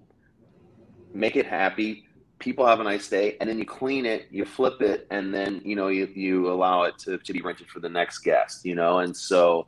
[1.13, 2.07] make it happy,
[2.39, 5.61] people have a nice day, and then you clean it, you flip it, and then
[5.63, 8.73] you know you you allow it to, to be rented for the next guest, you
[8.73, 9.67] know, and so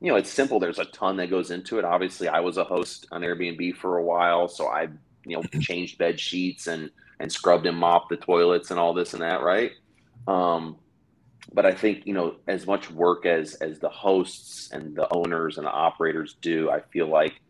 [0.00, 0.60] you know, it's simple.
[0.60, 1.84] There's a ton that goes into it.
[1.84, 4.88] Obviously, I was a host on Airbnb for a while, so I,
[5.26, 9.12] you know, changed bed sheets and and scrubbed and mopped the toilets and all this
[9.12, 9.72] and that, right?
[10.26, 10.76] Um,
[11.52, 15.58] but I think you know, as much work as as the hosts and the owners
[15.58, 17.40] and the operators do, I feel like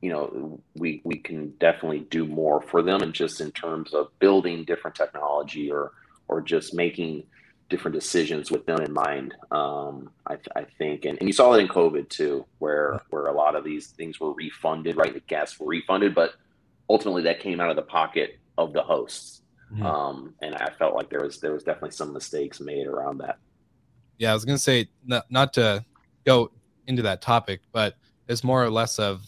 [0.00, 4.08] you know we we can definitely do more for them, and just in terms of
[4.18, 5.92] building different technology or
[6.28, 7.24] or just making
[7.68, 9.34] different decisions with them in mind.
[9.50, 13.32] Um, I, I, think, and, and you saw it in COVID too, where where a
[13.32, 15.12] lot of these things were refunded, right?
[15.12, 16.32] The guests were refunded, but
[16.88, 19.41] ultimately that came out of the pocket of the hosts.
[19.72, 19.86] Mm-hmm.
[19.86, 23.38] Um, and I felt like there was there was definitely some mistakes made around that.
[24.18, 25.84] Yeah, I was gonna say not not to
[26.24, 26.50] go
[26.86, 27.96] into that topic, but
[28.28, 29.26] it's more or less of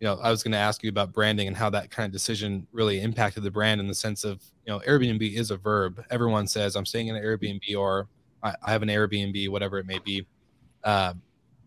[0.00, 2.66] you know, I was to ask you about branding and how that kind of decision
[2.72, 6.04] really impacted the brand in the sense of, you know, Airbnb is a verb.
[6.10, 8.08] Everyone says I'm staying in an Airbnb or
[8.42, 10.26] I, I have an Airbnb, whatever it may be.
[10.82, 11.14] Uh,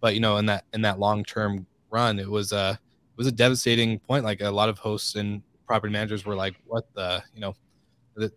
[0.01, 3.25] but you know, in that in that long term run, it was a it was
[3.25, 4.23] a devastating point.
[4.23, 7.55] Like a lot of hosts and property managers were like, "What the, you know,
[8.17, 8.33] that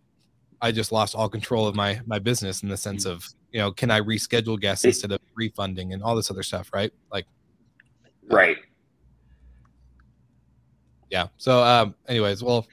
[0.62, 3.72] I just lost all control of my my business in the sense of, you know,
[3.72, 6.92] can I reschedule guests instead of refunding and all this other stuff, right?
[7.10, 7.26] Like,
[8.28, 8.56] right
[11.10, 11.26] yeah.
[11.36, 12.66] So, um, anyways, well,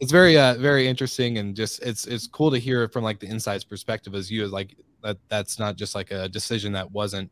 [0.00, 3.26] it's very, uh, very interesting, and just it's it's cool to hear from like the
[3.28, 5.16] insights perspective as you as like that.
[5.28, 7.30] That's not just like a decision that wasn't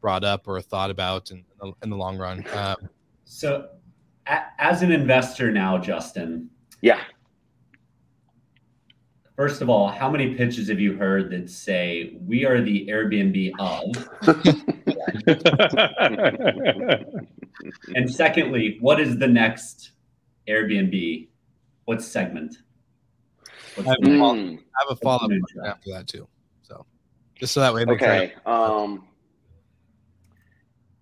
[0.00, 1.44] brought up or thought about in,
[1.84, 2.44] in the long run.
[2.52, 2.76] Um,
[3.24, 3.68] So,
[4.26, 7.00] a- as an investor now, Justin, Yeah.
[9.42, 13.50] First of all, how many pitches have you heard that say we are the Airbnb
[13.58, 14.08] of?
[17.96, 19.90] And secondly, what is the next
[20.48, 21.26] Airbnb?
[21.86, 22.58] What segment?
[23.74, 25.30] What's I the next- Mm, I have a follow up
[25.66, 26.28] after that too.
[26.62, 26.86] So
[27.34, 27.84] just so that way.
[27.84, 28.34] okay.
[28.46, 29.08] Um,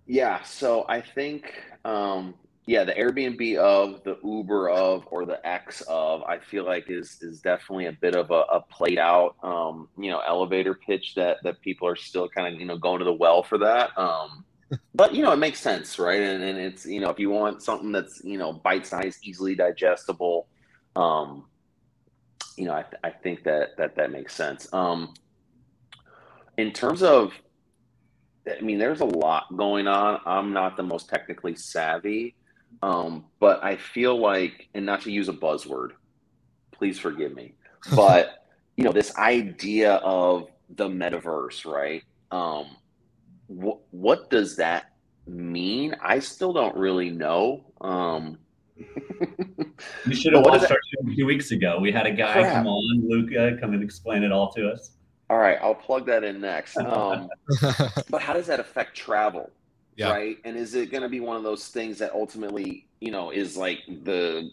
[0.07, 0.43] yeah.
[0.43, 1.53] So I think,
[1.85, 2.35] um,
[2.67, 7.19] yeah, the Airbnb of, the Uber of, or the X of, I feel like is
[7.21, 11.39] is definitely a bit of a, a played out, um, you know, elevator pitch that
[11.43, 13.97] that people are still kind of you know going to the well for that.
[13.99, 14.45] Um,
[14.95, 16.21] but you know, it makes sense, right?
[16.21, 19.55] And and it's you know, if you want something that's you know bite sized, easily
[19.55, 20.47] digestible,
[20.97, 21.47] um,
[22.57, 24.73] you know, I, th- I think that that that makes sense.
[24.73, 25.15] Um,
[26.61, 27.33] in terms of
[28.49, 32.35] i mean there's a lot going on i'm not the most technically savvy
[32.83, 35.91] um, but i feel like and not to use a buzzword
[36.73, 37.55] please forgive me
[37.95, 38.45] but
[38.77, 42.67] you know this idea of the metaverse right um,
[43.49, 44.93] wh- what does that
[45.27, 48.39] mean i still don't really know um,
[50.07, 51.79] You should have watched our show two weeks ago.
[51.81, 52.55] We had a guy Crap.
[52.55, 54.93] come on, Luca, come and explain it all to us.
[55.29, 57.29] all right i'll plug that in next um,
[58.09, 59.51] but how does that affect travel
[60.01, 60.13] Yeah.
[60.13, 60.39] right?
[60.45, 63.57] And is it going to be one of those things that ultimately you know is
[63.57, 64.51] like the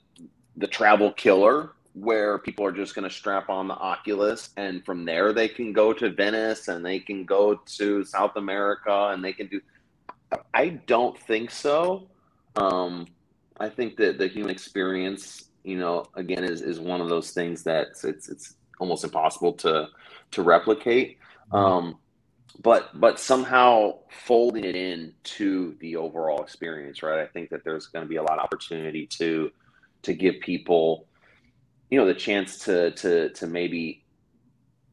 [0.58, 5.04] the travel killer where people are just going to strap on the oculus and from
[5.04, 9.34] there they can go to venice and they can go to south america and they
[9.34, 9.60] can do
[10.54, 12.08] i don't think so.
[12.56, 13.08] Um
[13.60, 17.64] i think that the human experience you know again is is one of those things
[17.64, 19.88] that it's it's almost impossible to
[20.32, 21.18] to replicate.
[21.52, 21.98] Um
[22.62, 27.20] but but somehow folding it in to the overall experience right?
[27.20, 29.52] I think that there's going to be a lot of opportunity to
[30.04, 31.08] to give people
[31.90, 34.04] you know the chance to to to maybe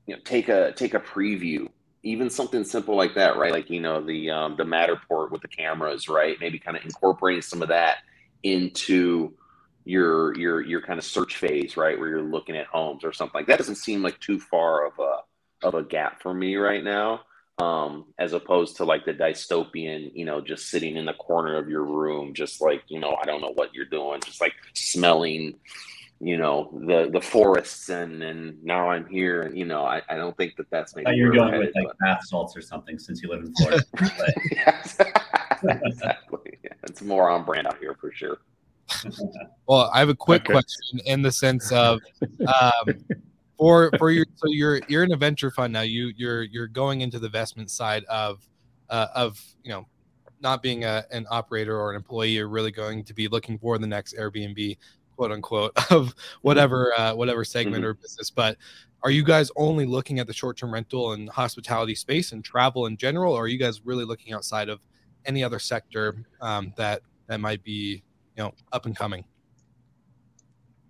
[0.06, 1.68] you know take a take a preview
[2.02, 3.52] even something simple like that right?
[3.52, 6.36] Like you know the um the matterport with the cameras right?
[6.40, 7.98] Maybe kind of incorporating some of that
[8.42, 9.32] into
[9.86, 11.98] your your your kind of search phase right?
[11.98, 14.98] Where you're looking at homes or something like that doesn't seem like too far of
[14.98, 17.22] a of a gap for me right now
[17.58, 21.68] um, as opposed to like the dystopian, you know, just sitting in the corner of
[21.68, 25.54] your room, just like, you know, I don't know what you're doing, just like smelling,
[26.20, 29.42] you know, the, the forests and, and now I'm here.
[29.42, 31.50] And, you know, I, I don't think that that's I maybe you were where we're
[31.50, 33.84] going with headed, like bath salts or something since you live in Florida.
[33.92, 34.96] But but- Yes.
[35.84, 36.58] exactly.
[36.64, 38.38] Yeah, it's more on brand out here for sure.
[39.66, 40.52] Well, I have a quick Okay.
[40.52, 42.00] question in the sense of
[42.46, 42.94] um,
[43.56, 45.82] for for your so you're you're in a venture fund now.
[45.82, 48.46] You you're you're going into the investment side of
[48.90, 49.86] uh, of you know
[50.40, 52.30] not being a, an operator or an employee.
[52.30, 54.76] You're really going to be looking for the next Airbnb,
[55.16, 57.88] quote unquote, of whatever uh, whatever segment Mhm.
[57.88, 58.30] or business.
[58.30, 58.58] But
[59.02, 62.86] are you guys only looking at the short term rental and hospitality space and travel
[62.86, 64.80] in general, or are you guys really looking outside of
[65.26, 68.02] any other sector um, that that might be
[68.36, 69.24] you know up and coming?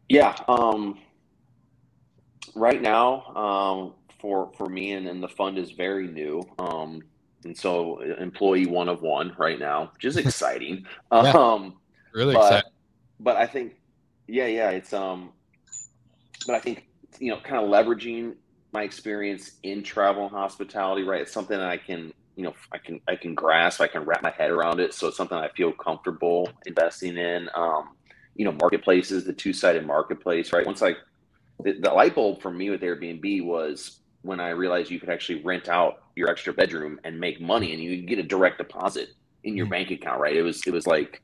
[0.09, 0.37] Yeah.
[0.48, 0.98] Um,
[2.55, 6.43] right now, um, for for me, and, and the fund is very new.
[6.59, 7.03] Um,
[7.45, 10.87] and so, uh, employee one of one right now, which is exciting.
[11.13, 11.31] Yeah.
[11.31, 11.77] Um,
[12.13, 12.71] Really but excited.
[13.19, 13.75] but I think,
[14.29, 15.33] yeah, yeah, it's um,
[16.47, 16.87] but I think
[17.19, 18.35] you know, kind of leveraging
[18.73, 21.21] my experience in travel and hospitality, right?
[21.23, 24.23] It's something that I can, you know, I can I can grasp, I can wrap
[24.23, 24.95] my head around it.
[24.95, 27.49] So it's something I feel comfortable investing in.
[27.55, 27.91] Um,
[28.37, 30.67] you know, marketplaces, the two sided marketplace, right?
[30.67, 30.95] Once I
[31.62, 35.43] the, the light bulb for me with Airbnb was when I realized you could actually
[35.43, 39.11] rent out your extra bedroom and make money, and you could get a direct deposit
[39.43, 39.71] in your Mhm.
[39.71, 40.21] bank account.
[40.21, 40.37] Right?
[40.37, 41.23] It was it was like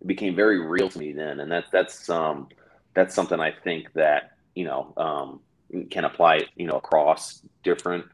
[0.00, 2.48] it became very real to me then, and that's that's um
[2.94, 5.40] that's something I think that you know um,
[5.90, 8.06] can apply you know across different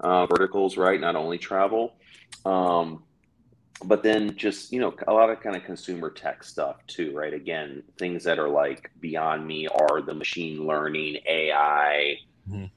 [0.00, 1.00] uh, verticals, right?
[1.00, 1.94] Not only travel.
[2.44, 3.04] Um,
[3.84, 7.34] but then just you know a lot of kind of consumer tech stuff too right
[7.34, 12.16] again things that are like beyond me are the machine learning ai
[12.48, 12.70] Mhm.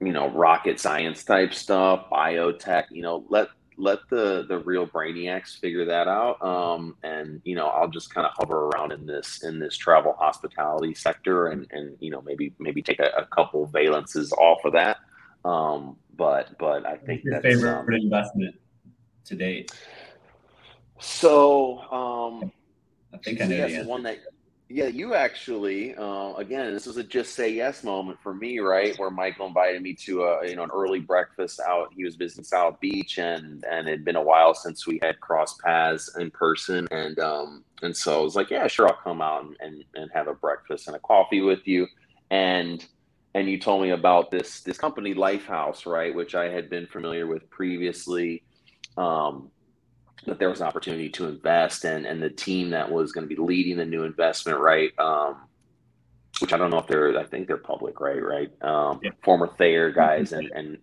[0.00, 3.48] you know rocket science type stuff biotech you know let
[3.78, 8.26] let the the real brainiacs figure that out um and you know i'll just kind
[8.26, 12.54] of hover around in this in this travel hospitality sector and and you know maybe
[12.58, 14.98] maybe take a, a couple valences off of that
[15.44, 18.54] um but but i think your that's favorite um, investment
[19.24, 19.72] to date?
[21.02, 22.52] So um
[23.14, 23.90] I think I know yes, the answer.
[23.90, 24.18] one that
[24.68, 25.94] Yeah, you actually.
[25.94, 28.98] Uh, again, this was a just say yes moment for me, right?
[28.98, 31.92] Where Michael invited me to a you know an early breakfast out.
[31.94, 35.20] He was visiting South Beach, and and it had been a while since we had
[35.20, 39.20] crossed paths in person, and um and so I was like, yeah, sure, I'll come
[39.20, 41.86] out and and, and have a breakfast and a coffee with you,
[42.30, 42.82] and
[43.34, 47.26] and you told me about this this company Lifehouse, right, which I had been familiar
[47.26, 48.42] with previously.
[48.96, 49.50] Um,
[50.26, 53.34] that there was an opportunity to invest and and the team that was going to
[53.34, 55.36] be leading the new investment right um,
[56.40, 58.50] which i don't know if they're i think they're public right right?
[58.62, 59.10] Um, yeah.
[59.22, 60.78] former thayer guys and and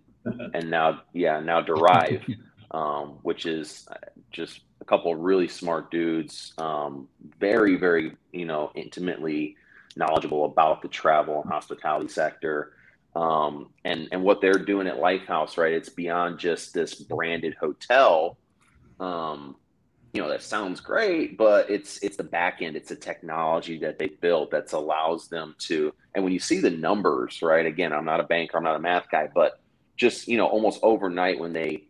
[0.53, 2.25] and now yeah now derive
[2.71, 3.87] um, which is
[4.31, 7.07] just a couple of really smart dudes um,
[7.39, 9.55] very very you know intimately
[9.95, 12.73] knowledgeable about the travel and hospitality sector.
[13.15, 18.37] Um, and and what they're doing at lifehouse right it's beyond just this branded hotel
[18.99, 19.55] um,
[20.13, 22.75] you know that sounds great but it's it's the back end.
[22.75, 26.71] It's the technology that they built that allows them to and when you see the
[26.71, 29.59] numbers right again i'm not a banker i'm not a math guy but
[29.97, 31.83] just you know almost overnight when they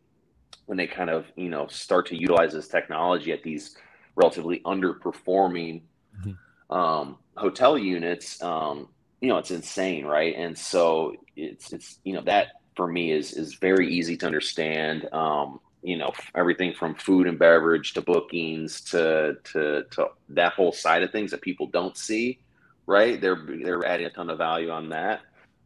[0.66, 3.78] when they kind of you know start to utilize this technology at these
[4.16, 5.82] relatively underperforming
[6.20, 6.76] mm-hmm.
[6.76, 8.90] um, hotel units um,
[9.22, 10.36] you know it's insane right?
[10.36, 15.12] And so it's it's you know that for me is is very easy to understand.
[15.12, 20.72] Um, you know everything from food and beverage to bookings to to to that whole
[20.74, 22.40] side of things that people don't see
[22.88, 23.22] right?
[23.22, 25.22] They're they're adding a ton of value on that.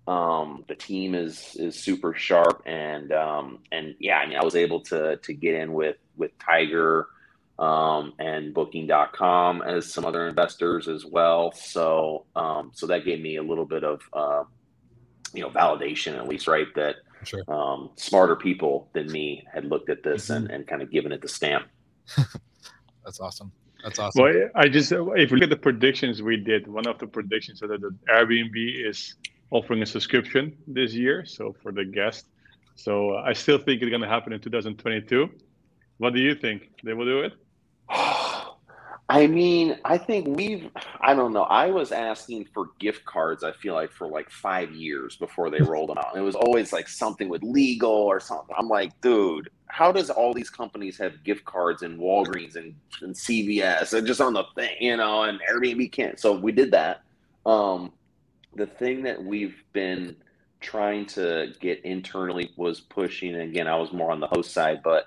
[0.07, 4.55] Um the team is is super sharp and um and yeah i mean i was
[4.55, 7.07] able to to get in with with tiger
[7.59, 11.51] um and booking.com as some other investors as well.
[11.53, 14.43] So um so that gave me a little bit of uh
[15.33, 17.43] you know validation at least right that Sure.
[17.47, 20.45] Um, smarter people than me had looked at this mm-hmm.
[20.45, 21.65] and, and kind of given it the stamp.
[23.05, 23.51] That's awesome.
[23.83, 24.23] That's awesome.
[24.23, 27.59] Well, I just if we look at the predictions we did, one of the predictions
[27.59, 29.15] that the Airbnb is
[29.51, 32.27] offering a subscription this year, so for the guest.
[32.75, 35.29] So I still think it's going to happen in 2022.
[35.97, 36.69] What do you think?
[36.83, 37.33] They will do it?
[39.13, 41.43] I mean, I think we've, I don't know.
[41.43, 45.61] I was asking for gift cards, I feel like, for like five years before they
[45.61, 46.15] rolled them out.
[46.15, 48.55] And it was always like something with legal or something.
[48.57, 53.13] I'm like, dude, how does all these companies have gift cards in Walgreens and, and
[53.13, 56.19] CVS and just on the thing, you know, and Airbnb can't.
[56.19, 57.03] So we did that.
[57.45, 57.93] Um,
[58.55, 60.15] the thing that we've been
[60.59, 65.05] trying to get internally was pushing, again, I was more on the host side, but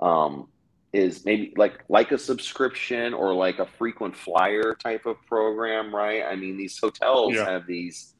[0.00, 0.48] um,
[0.92, 6.22] is maybe like like a subscription or like a frequent flyer type of program, right?
[6.24, 7.48] I mean, these hotels yeah.
[7.48, 8.14] have these,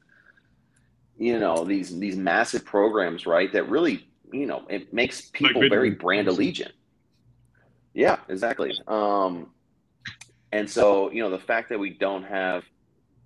[1.19, 3.53] you know, these these massive programs, right?
[3.53, 6.73] That really, you know, it makes people like very brand allegiant.
[7.95, 8.73] Yeah, exactly.
[8.89, 9.51] Um,
[10.51, 12.65] and so, you know, the fact that we don't have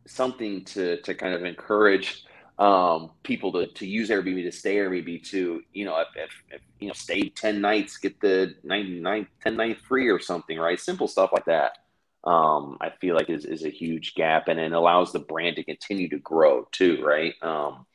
[0.07, 2.26] something to to kind of encourage
[2.59, 6.61] um, people to, to use Airbnb to stay Airbnb to, you know, if, if, if,
[6.81, 10.81] you know, stay 10 nights, get the 99, 10 night free or something, right?
[10.81, 11.79] Simple stuff like that.
[12.25, 15.65] Um, I feel like is, is a huge gap and it allows the brand to
[15.65, 17.35] continue to grow too, right?
[17.43, 17.87] Um,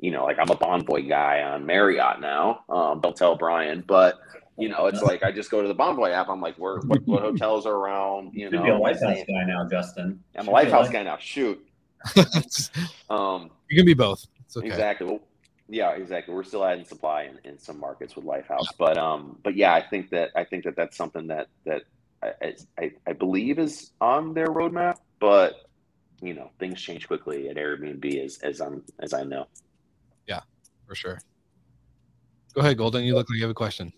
[0.00, 2.64] you know, like I'm a Bonvoy guy on Marriott now.
[2.68, 4.18] Um, don't tell Brian, but
[4.58, 6.28] you know, it's like I just go to the Bonvoy app.
[6.28, 8.34] I'm like, where what, what hotels are around?
[8.34, 10.22] You know, be a Lifehouse guy now, Justin.
[10.36, 11.16] I'm a Lifehouse guy now.
[11.18, 11.64] Shoot.
[13.10, 14.26] um, you can be both.
[14.56, 14.66] Okay.
[14.66, 15.06] Exactly.
[15.06, 15.20] Well,
[15.68, 16.34] yeah, exactly.
[16.34, 19.82] We're still adding supply in, in some markets with Lifehouse, but um, but yeah, I
[19.86, 21.82] think that I think that that's something that that
[22.22, 25.68] I, I, I believe is on their roadmap, but
[26.22, 29.46] you know things change quickly at Airbnb as as I'm as I know.
[30.26, 30.40] Yeah,
[30.86, 31.20] for sure.
[32.54, 33.04] Go ahead, Golden.
[33.04, 33.92] You look like you have a question.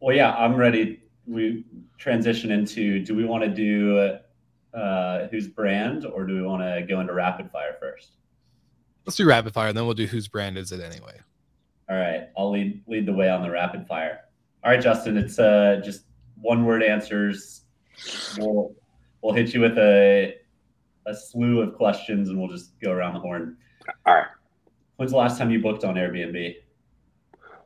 [0.00, 1.02] Well, yeah, I'm ready.
[1.26, 1.64] We
[1.98, 3.00] transition into.
[3.00, 3.98] Do we want to do
[4.76, 8.12] uh, whose brand, or do we want to go into rapid fire first?
[9.06, 11.18] Let's do rapid fire, and then we'll do whose brand is it anyway.
[11.88, 14.20] All right, I'll lead lead the way on the rapid fire.
[14.64, 16.02] All right, Justin, it's uh, just
[16.40, 17.62] one word answers.
[18.36, 18.74] We'll
[19.22, 20.34] we'll hit you with a
[21.06, 23.56] a slew of questions, and we'll just go around the horn.
[24.04, 24.26] All right.
[24.96, 26.56] When's the last time you booked on Airbnb?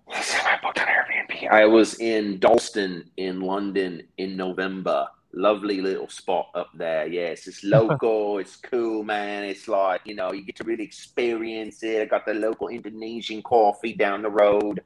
[0.09, 5.81] Last time I booked on Airbnb, I was in Dalston in London in November lovely
[5.81, 7.07] little spot up there.
[7.07, 8.39] Yes, it's just local.
[8.39, 9.45] it's cool, man.
[9.45, 12.03] It's like you know you get to really experience it.
[12.03, 14.83] I got the local Indonesian coffee down the road.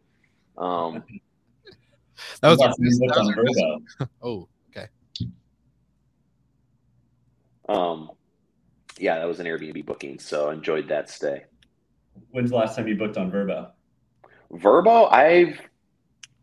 [0.57, 1.03] Um,
[2.41, 4.89] that was, our, that was oh okay.
[7.69, 8.11] Um,
[8.99, 11.45] yeah, that was an Airbnb booking, so enjoyed that stay.
[12.31, 13.71] When's the last time you booked on Vrbo?
[14.53, 15.59] Vrbo, I've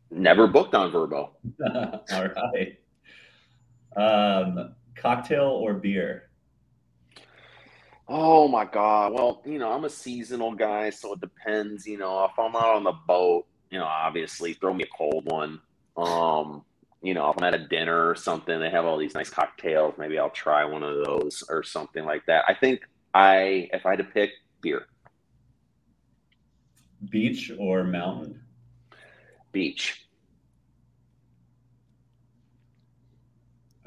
[0.09, 1.29] never booked on Vrbo.
[2.11, 2.77] All right.
[3.95, 6.29] Um, cocktail or beer?
[8.07, 9.13] Oh my god.
[9.13, 11.85] Well, you know, I'm a seasonal guy, so it depends.
[11.87, 15.25] You know, if I'm out on the boat, you know, obviously throw me a cold
[15.25, 15.61] one.
[15.97, 16.63] Um,
[17.01, 19.95] you know, if I'm at a dinner or something, they have all these nice cocktails.
[19.97, 22.45] Maybe I'll try one of those or something like that.
[22.47, 22.81] I think
[23.13, 24.31] I, if I had to pick,
[24.61, 24.85] beer,
[27.09, 28.41] Beach or mountain?
[29.51, 30.00] beach.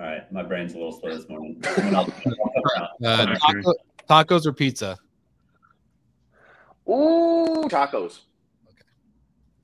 [0.04, 1.62] All right, my brain's a little slow this morning.
[3.04, 3.74] Uh, taco,
[4.08, 4.96] tacos or pizza?
[6.88, 8.20] Ooh, tacos.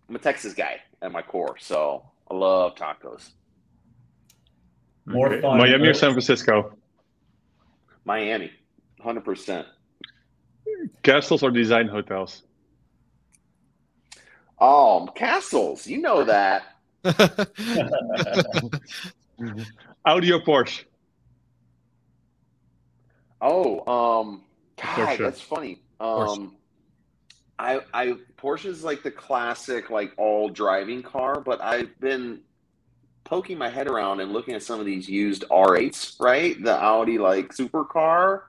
[0.08, 3.30] I'm a Texas guy at my core, so I love tacos.
[5.06, 5.42] More Okay.
[5.42, 5.58] fun.
[5.58, 6.76] Miami or San Francisco?
[8.04, 8.50] Miami,
[9.04, 9.66] 100%.
[11.02, 12.42] Castles or design hotels?
[14.58, 15.86] Oh, castles.
[15.86, 16.64] You know that.
[20.04, 20.84] Audi or Porsche?
[23.40, 24.42] Oh, um,
[24.76, 25.18] God, Porsche.
[25.18, 25.80] that's funny.
[25.98, 26.56] Um,
[27.58, 32.40] I, I Porsche is like the classic, like all driving car, but I've been
[33.24, 36.60] poking my head around and looking at some of these used R8s, right?
[36.62, 38.42] The Audi like supercar.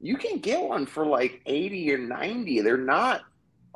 [0.00, 2.60] You can get one for like 80 or 90.
[2.62, 3.22] They're not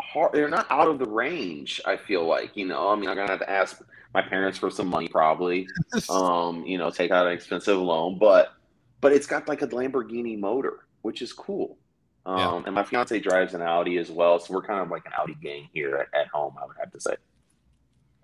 [0.01, 2.89] hard, they're not out of the range, I feel like, you know.
[2.89, 3.81] I mean, I'm gonna have to ask
[4.15, 5.69] my parents for some money probably.
[6.11, 8.53] Um, you know, take out an expensive loan, but
[9.01, 11.79] but it's got like a Lamborghini motor, which is cool.
[12.27, 12.63] Um, Yeah.
[12.67, 15.37] and my fiance drives an Audi as well, so we're kind of like an Audi
[15.43, 16.55] gang here at, at home.
[16.61, 17.15] I would have to say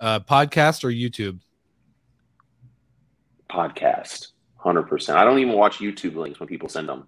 [0.00, 1.38] uh, podcast or YouTube?
[3.50, 5.18] podcast, hundred percent.
[5.18, 7.06] I don't even watch YouTube links when people send them.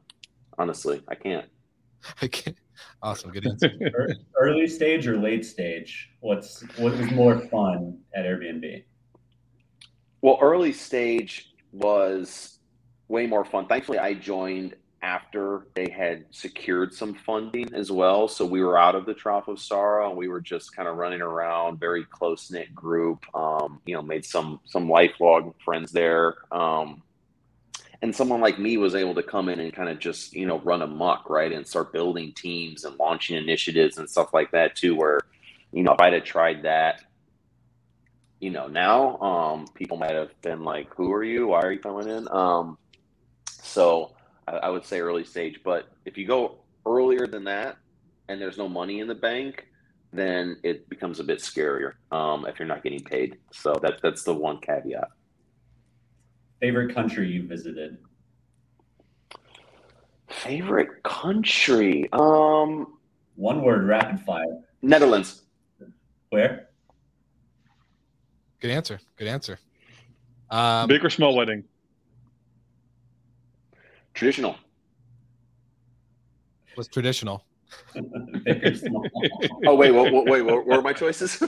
[0.58, 1.46] Honestly, I can't.
[2.22, 2.54] Okay.
[3.02, 3.30] Awesome.
[3.30, 3.70] Good answer.
[3.80, 6.10] Ear- Early stage or late stage?
[6.20, 8.84] What's what was more fun at Airbnb?
[10.22, 12.58] Well, early stage was
[13.08, 13.66] way more fun.
[13.66, 18.26] Thankfully, I joined after they had secured some funding as well.
[18.26, 20.96] So we were out of the Trough of Sorrow and we were just kind of
[20.96, 23.24] running around, very close knit group.
[23.34, 26.34] Um, you know, made some some lifelong friends there.
[26.50, 27.02] Um,
[28.02, 30.58] and someone like me was able to come in and kind of just you know
[30.60, 34.94] run amok, right, and start building teams and launching initiatives and stuff like that too.
[34.94, 35.20] Where
[35.72, 37.02] you know, if I'd have tried that
[38.40, 41.48] you know now um people might have been like who are you?
[41.48, 42.28] Why are you coming in?
[42.30, 42.78] Um
[43.50, 44.14] so
[44.46, 47.76] I, I would say early stage but if you go earlier than that
[48.28, 49.66] and there's no money in the bank
[50.12, 53.38] then it becomes a bit scarier um if you're not getting paid.
[53.52, 55.08] So that that's the one caveat
[56.60, 57.98] Favorite country you visited?
[60.28, 62.98] favorite country um
[63.36, 64.58] One word, rapid fire.
[64.82, 65.42] netherlands
[66.30, 66.68] Where?
[68.60, 68.98] Good answer.
[69.16, 69.58] Good answer.
[70.50, 71.64] Um, Big or small wedding?
[74.14, 74.56] traditional
[76.76, 77.44] was traditional.
[78.44, 79.04] Big or small?
[79.66, 81.42] oh wait what, what, wait what were my choices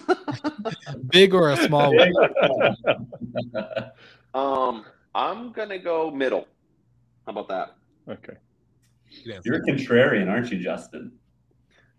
[1.11, 3.91] Big or a small Big one?
[4.35, 4.85] um
[5.15, 6.47] i'm gonna go middle
[7.27, 7.75] how about that
[8.11, 8.33] Okay.
[9.25, 9.43] Good.
[9.45, 11.13] You're a contrarian, aren't you, Justin?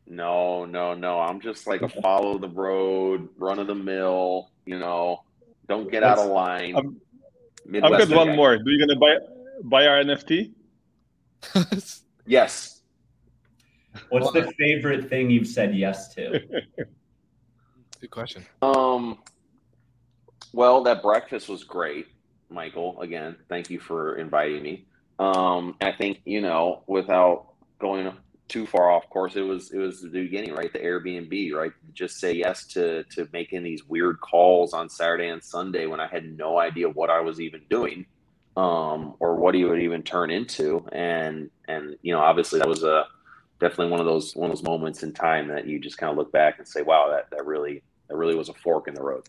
[0.07, 1.19] No, no, no.
[1.19, 4.49] I'm just like a follow the road, run of the mill.
[4.65, 5.23] You know,
[5.67, 6.75] don't get out of line.
[6.75, 6.99] I'm-
[7.75, 8.35] I've got one guy.
[8.35, 8.57] more.
[8.57, 9.17] Do you gonna buy
[9.63, 10.51] buy our NFT?
[12.25, 12.81] Yes.
[14.09, 16.39] What's the favorite thing you've said yes to?
[18.01, 18.45] Good question.
[18.63, 19.19] Um.
[20.53, 22.07] Well, that breakfast was great,
[22.49, 23.01] Michael.
[23.01, 24.85] Again, thank you for inviting me.
[25.19, 27.47] Um, I think you know, without
[27.79, 28.11] going
[28.47, 30.71] too far off course, it was it was the beginning, right?
[30.73, 31.71] The Airbnb, right?
[31.93, 36.07] Just say yes to to making these weird calls on Saturday and Sunday when I
[36.07, 38.05] had no idea what I was even doing,
[38.57, 42.83] um, or what he would even turn into, and and you know, obviously that was
[42.83, 43.05] a
[43.59, 46.17] definitely one of those one of those moments in time that you just kind of
[46.17, 49.03] look back and say, wow, that that really that really was a fork in the
[49.03, 49.27] road.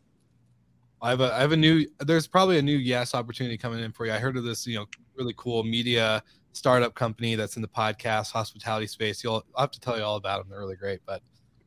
[1.03, 3.93] I have a I have a new there's probably a new yes opportunity coming in
[3.93, 4.13] for you.
[4.13, 4.87] I heard of this, you know,
[5.17, 6.23] really cool media
[6.53, 9.25] startup company that's in the podcast hospitality space.
[9.25, 10.51] You'll I'll have to tell you all about them.
[10.51, 11.01] They're really great.
[11.07, 11.23] But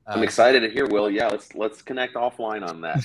[0.08, 1.10] uh, I'm excited to hear, Will.
[1.10, 3.04] Yeah, let's let's connect offline on that.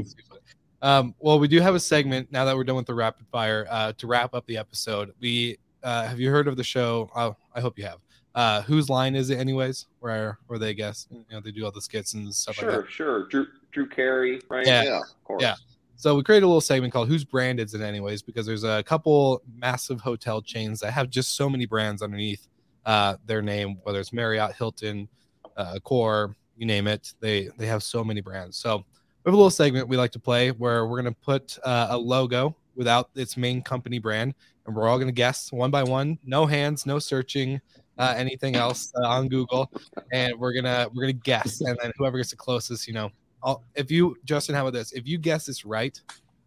[0.82, 3.66] um, well, we do have a segment now that we're done with the rapid fire
[3.70, 5.12] uh, to wrap up the episode.
[5.20, 7.10] We uh, have you heard of the show?
[7.14, 7.98] Oh, I hope you have.
[8.34, 9.86] Uh, whose line is it, anyways?
[10.00, 11.06] Where where they guess?
[11.10, 12.72] You know, they do all the skits and stuff like that.
[12.72, 13.28] sure, sure.
[13.28, 14.66] Drew Drew Carey, right?
[14.66, 14.98] Yeah.
[14.98, 15.42] of course.
[15.42, 15.54] Yeah.
[15.96, 18.82] So we created a little segment called "Whose Brand Is It Anyways?" because there's a
[18.82, 22.48] couple massive hotel chains that have just so many brands underneath
[22.84, 25.08] uh, their name, whether it's Marriott, Hilton,
[25.56, 27.14] uh, Accor, you name it.
[27.20, 28.56] They they have so many brands.
[28.56, 31.86] So we have a little segment we like to play where we're gonna put uh,
[31.90, 34.34] a logo without its main company brand,
[34.66, 36.18] and we're all going to guess one by one.
[36.24, 37.60] No hands, no searching,
[37.98, 39.70] uh, anything else uh, on Google,
[40.12, 43.10] and we're gonna we're gonna guess, and then whoever gets the closest, you know,
[43.42, 44.92] I'll, if you Justin, how about this?
[44.92, 46.00] If you guess this right,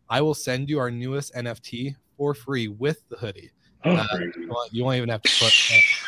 [0.10, 3.52] I will send you our newest NFT for free with the hoodie.
[3.84, 5.54] Uh, you, won't, you, won't, even have to put.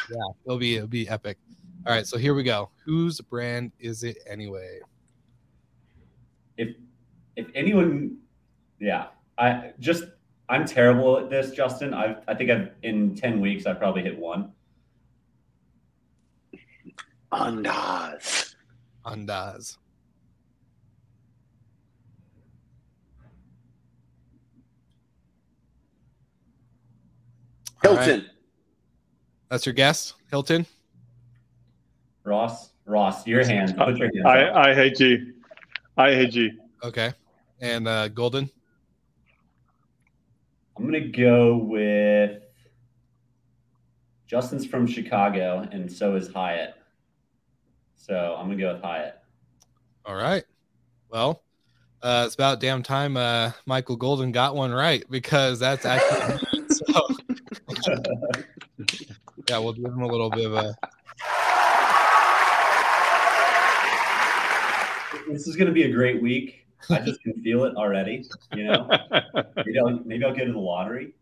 [0.09, 1.37] Yeah, it'll be it'll be epic.
[1.85, 2.69] All right, so here we go.
[2.83, 4.79] Whose brand is it anyway?
[6.57, 6.75] If
[7.35, 8.17] if anyone,
[8.79, 10.03] yeah, I just
[10.49, 11.93] I'm terrible at this, Justin.
[11.93, 14.51] I I think I've in ten weeks I probably hit one.
[17.31, 18.55] Andaz.
[19.05, 19.77] Andaz.
[27.81, 28.19] Hilton.
[28.19, 28.29] Right.
[29.49, 30.65] That's your guess, Hilton.
[32.23, 33.75] Ross, Ross, your hand.
[33.77, 35.33] Put your hands I, I hate you.
[35.97, 36.51] I hate you.
[36.83, 37.13] Okay.
[37.61, 38.49] And uh, Golden?
[40.77, 42.41] I'm going to go with
[44.27, 46.75] Justin's from Chicago, and so is Hyatt.
[47.99, 49.21] So I'm going to go with Hyatt.
[50.05, 50.43] All right.
[51.11, 51.43] Well,
[52.01, 56.39] uh, it's about damn time uh, Michael Golden got one right because that's actually.
[56.69, 57.07] so,
[59.47, 60.75] yeah, we'll give him a little bit of a
[65.31, 66.65] this is going to be a great week.
[66.89, 68.25] I just can feel it already.
[68.55, 68.89] You know,
[69.57, 71.13] maybe I'll, maybe I'll get in the lottery.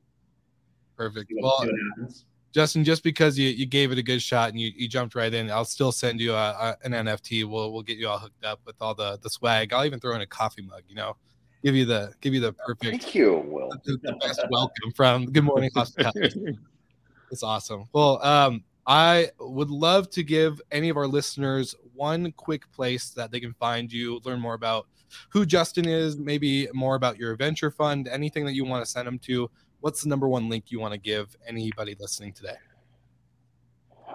[0.96, 1.32] Perfect.
[1.36, 2.10] What, well,
[2.54, 5.34] Justin, just because you, you gave it a good shot and you, you jumped right
[5.34, 7.48] in, I'll still send you a, a, an NFT.
[7.48, 9.74] We'll we'll get you all hooked up with all the the swag.
[9.74, 10.84] I'll even throw in a coffee mug.
[10.88, 11.16] You know,
[11.64, 13.02] give you the give you the perfect.
[13.02, 13.70] Thank you, Will.
[13.86, 16.58] The, the best welcome from Good Morning Hospitality.
[17.32, 17.88] it's awesome.
[17.94, 23.32] Well, um, I would love to give any of our listeners one quick place that
[23.32, 24.88] they can find you, learn more about
[25.30, 29.08] who Justin is, maybe more about your venture fund, anything that you want to send
[29.08, 29.50] them to.
[29.80, 32.56] What's the number one link you want to give anybody listening today?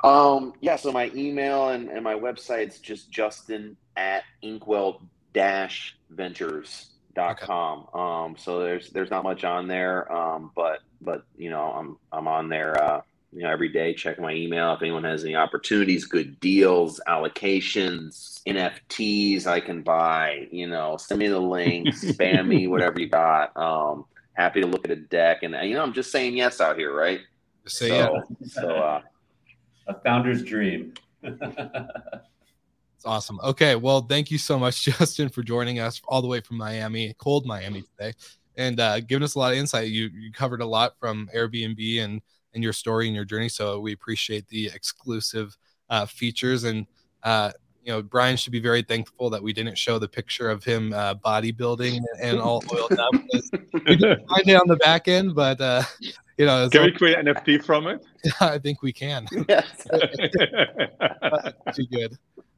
[0.04, 5.02] Um, yeah, so my email and, and my website's just justin at inkwell
[5.32, 7.78] dash ventures.com.
[7.80, 7.86] Okay.
[7.94, 10.12] Um, so there's there's not much on there.
[10.12, 13.02] Um, but but you know, I'm I'm on there uh
[13.32, 14.74] you know, every day, checking my email.
[14.74, 21.18] If anyone has any opportunities, good deals, allocations, NFTs I can buy, you know, send
[21.20, 23.56] me the links, spam me, whatever you got.
[23.56, 24.04] Um,
[24.34, 25.42] happy to look at a deck.
[25.42, 27.20] And, you know, I'm just saying yes out here, right?
[27.66, 28.54] Say so, yes.
[28.54, 29.02] so, uh,
[29.86, 30.94] a founder's dream.
[33.02, 33.40] It's awesome.
[33.42, 33.74] Okay.
[33.74, 37.44] Well, thank you so much, Justin, for joining us all the way from Miami, cold
[37.44, 38.12] Miami today,
[38.56, 39.88] and uh, giving us a lot of insight.
[39.88, 42.22] You, you covered a lot from Airbnb and
[42.54, 43.48] and your story and your journey.
[43.48, 45.56] So we appreciate the exclusive
[45.90, 46.86] uh, features and
[47.24, 47.50] uh,
[47.84, 50.92] you know Brian should be very thankful that we didn't show the picture of him
[50.92, 53.12] uh, bodybuilding and all oiled up.
[53.86, 55.82] we did find it on the back end, but uh,
[56.38, 58.04] you know, can we create NFT from it?
[58.40, 59.26] I think we can.
[59.48, 59.86] Yes.
[61.74, 62.16] Too good.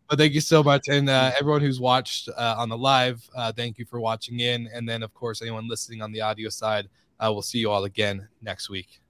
[0.09, 3.53] But thank you so much, and uh, everyone who's watched uh, on the live, uh,
[3.53, 6.89] thank you for watching in, and then of course anyone listening on the audio side.
[7.19, 9.01] Uh, we'll see you all again next week.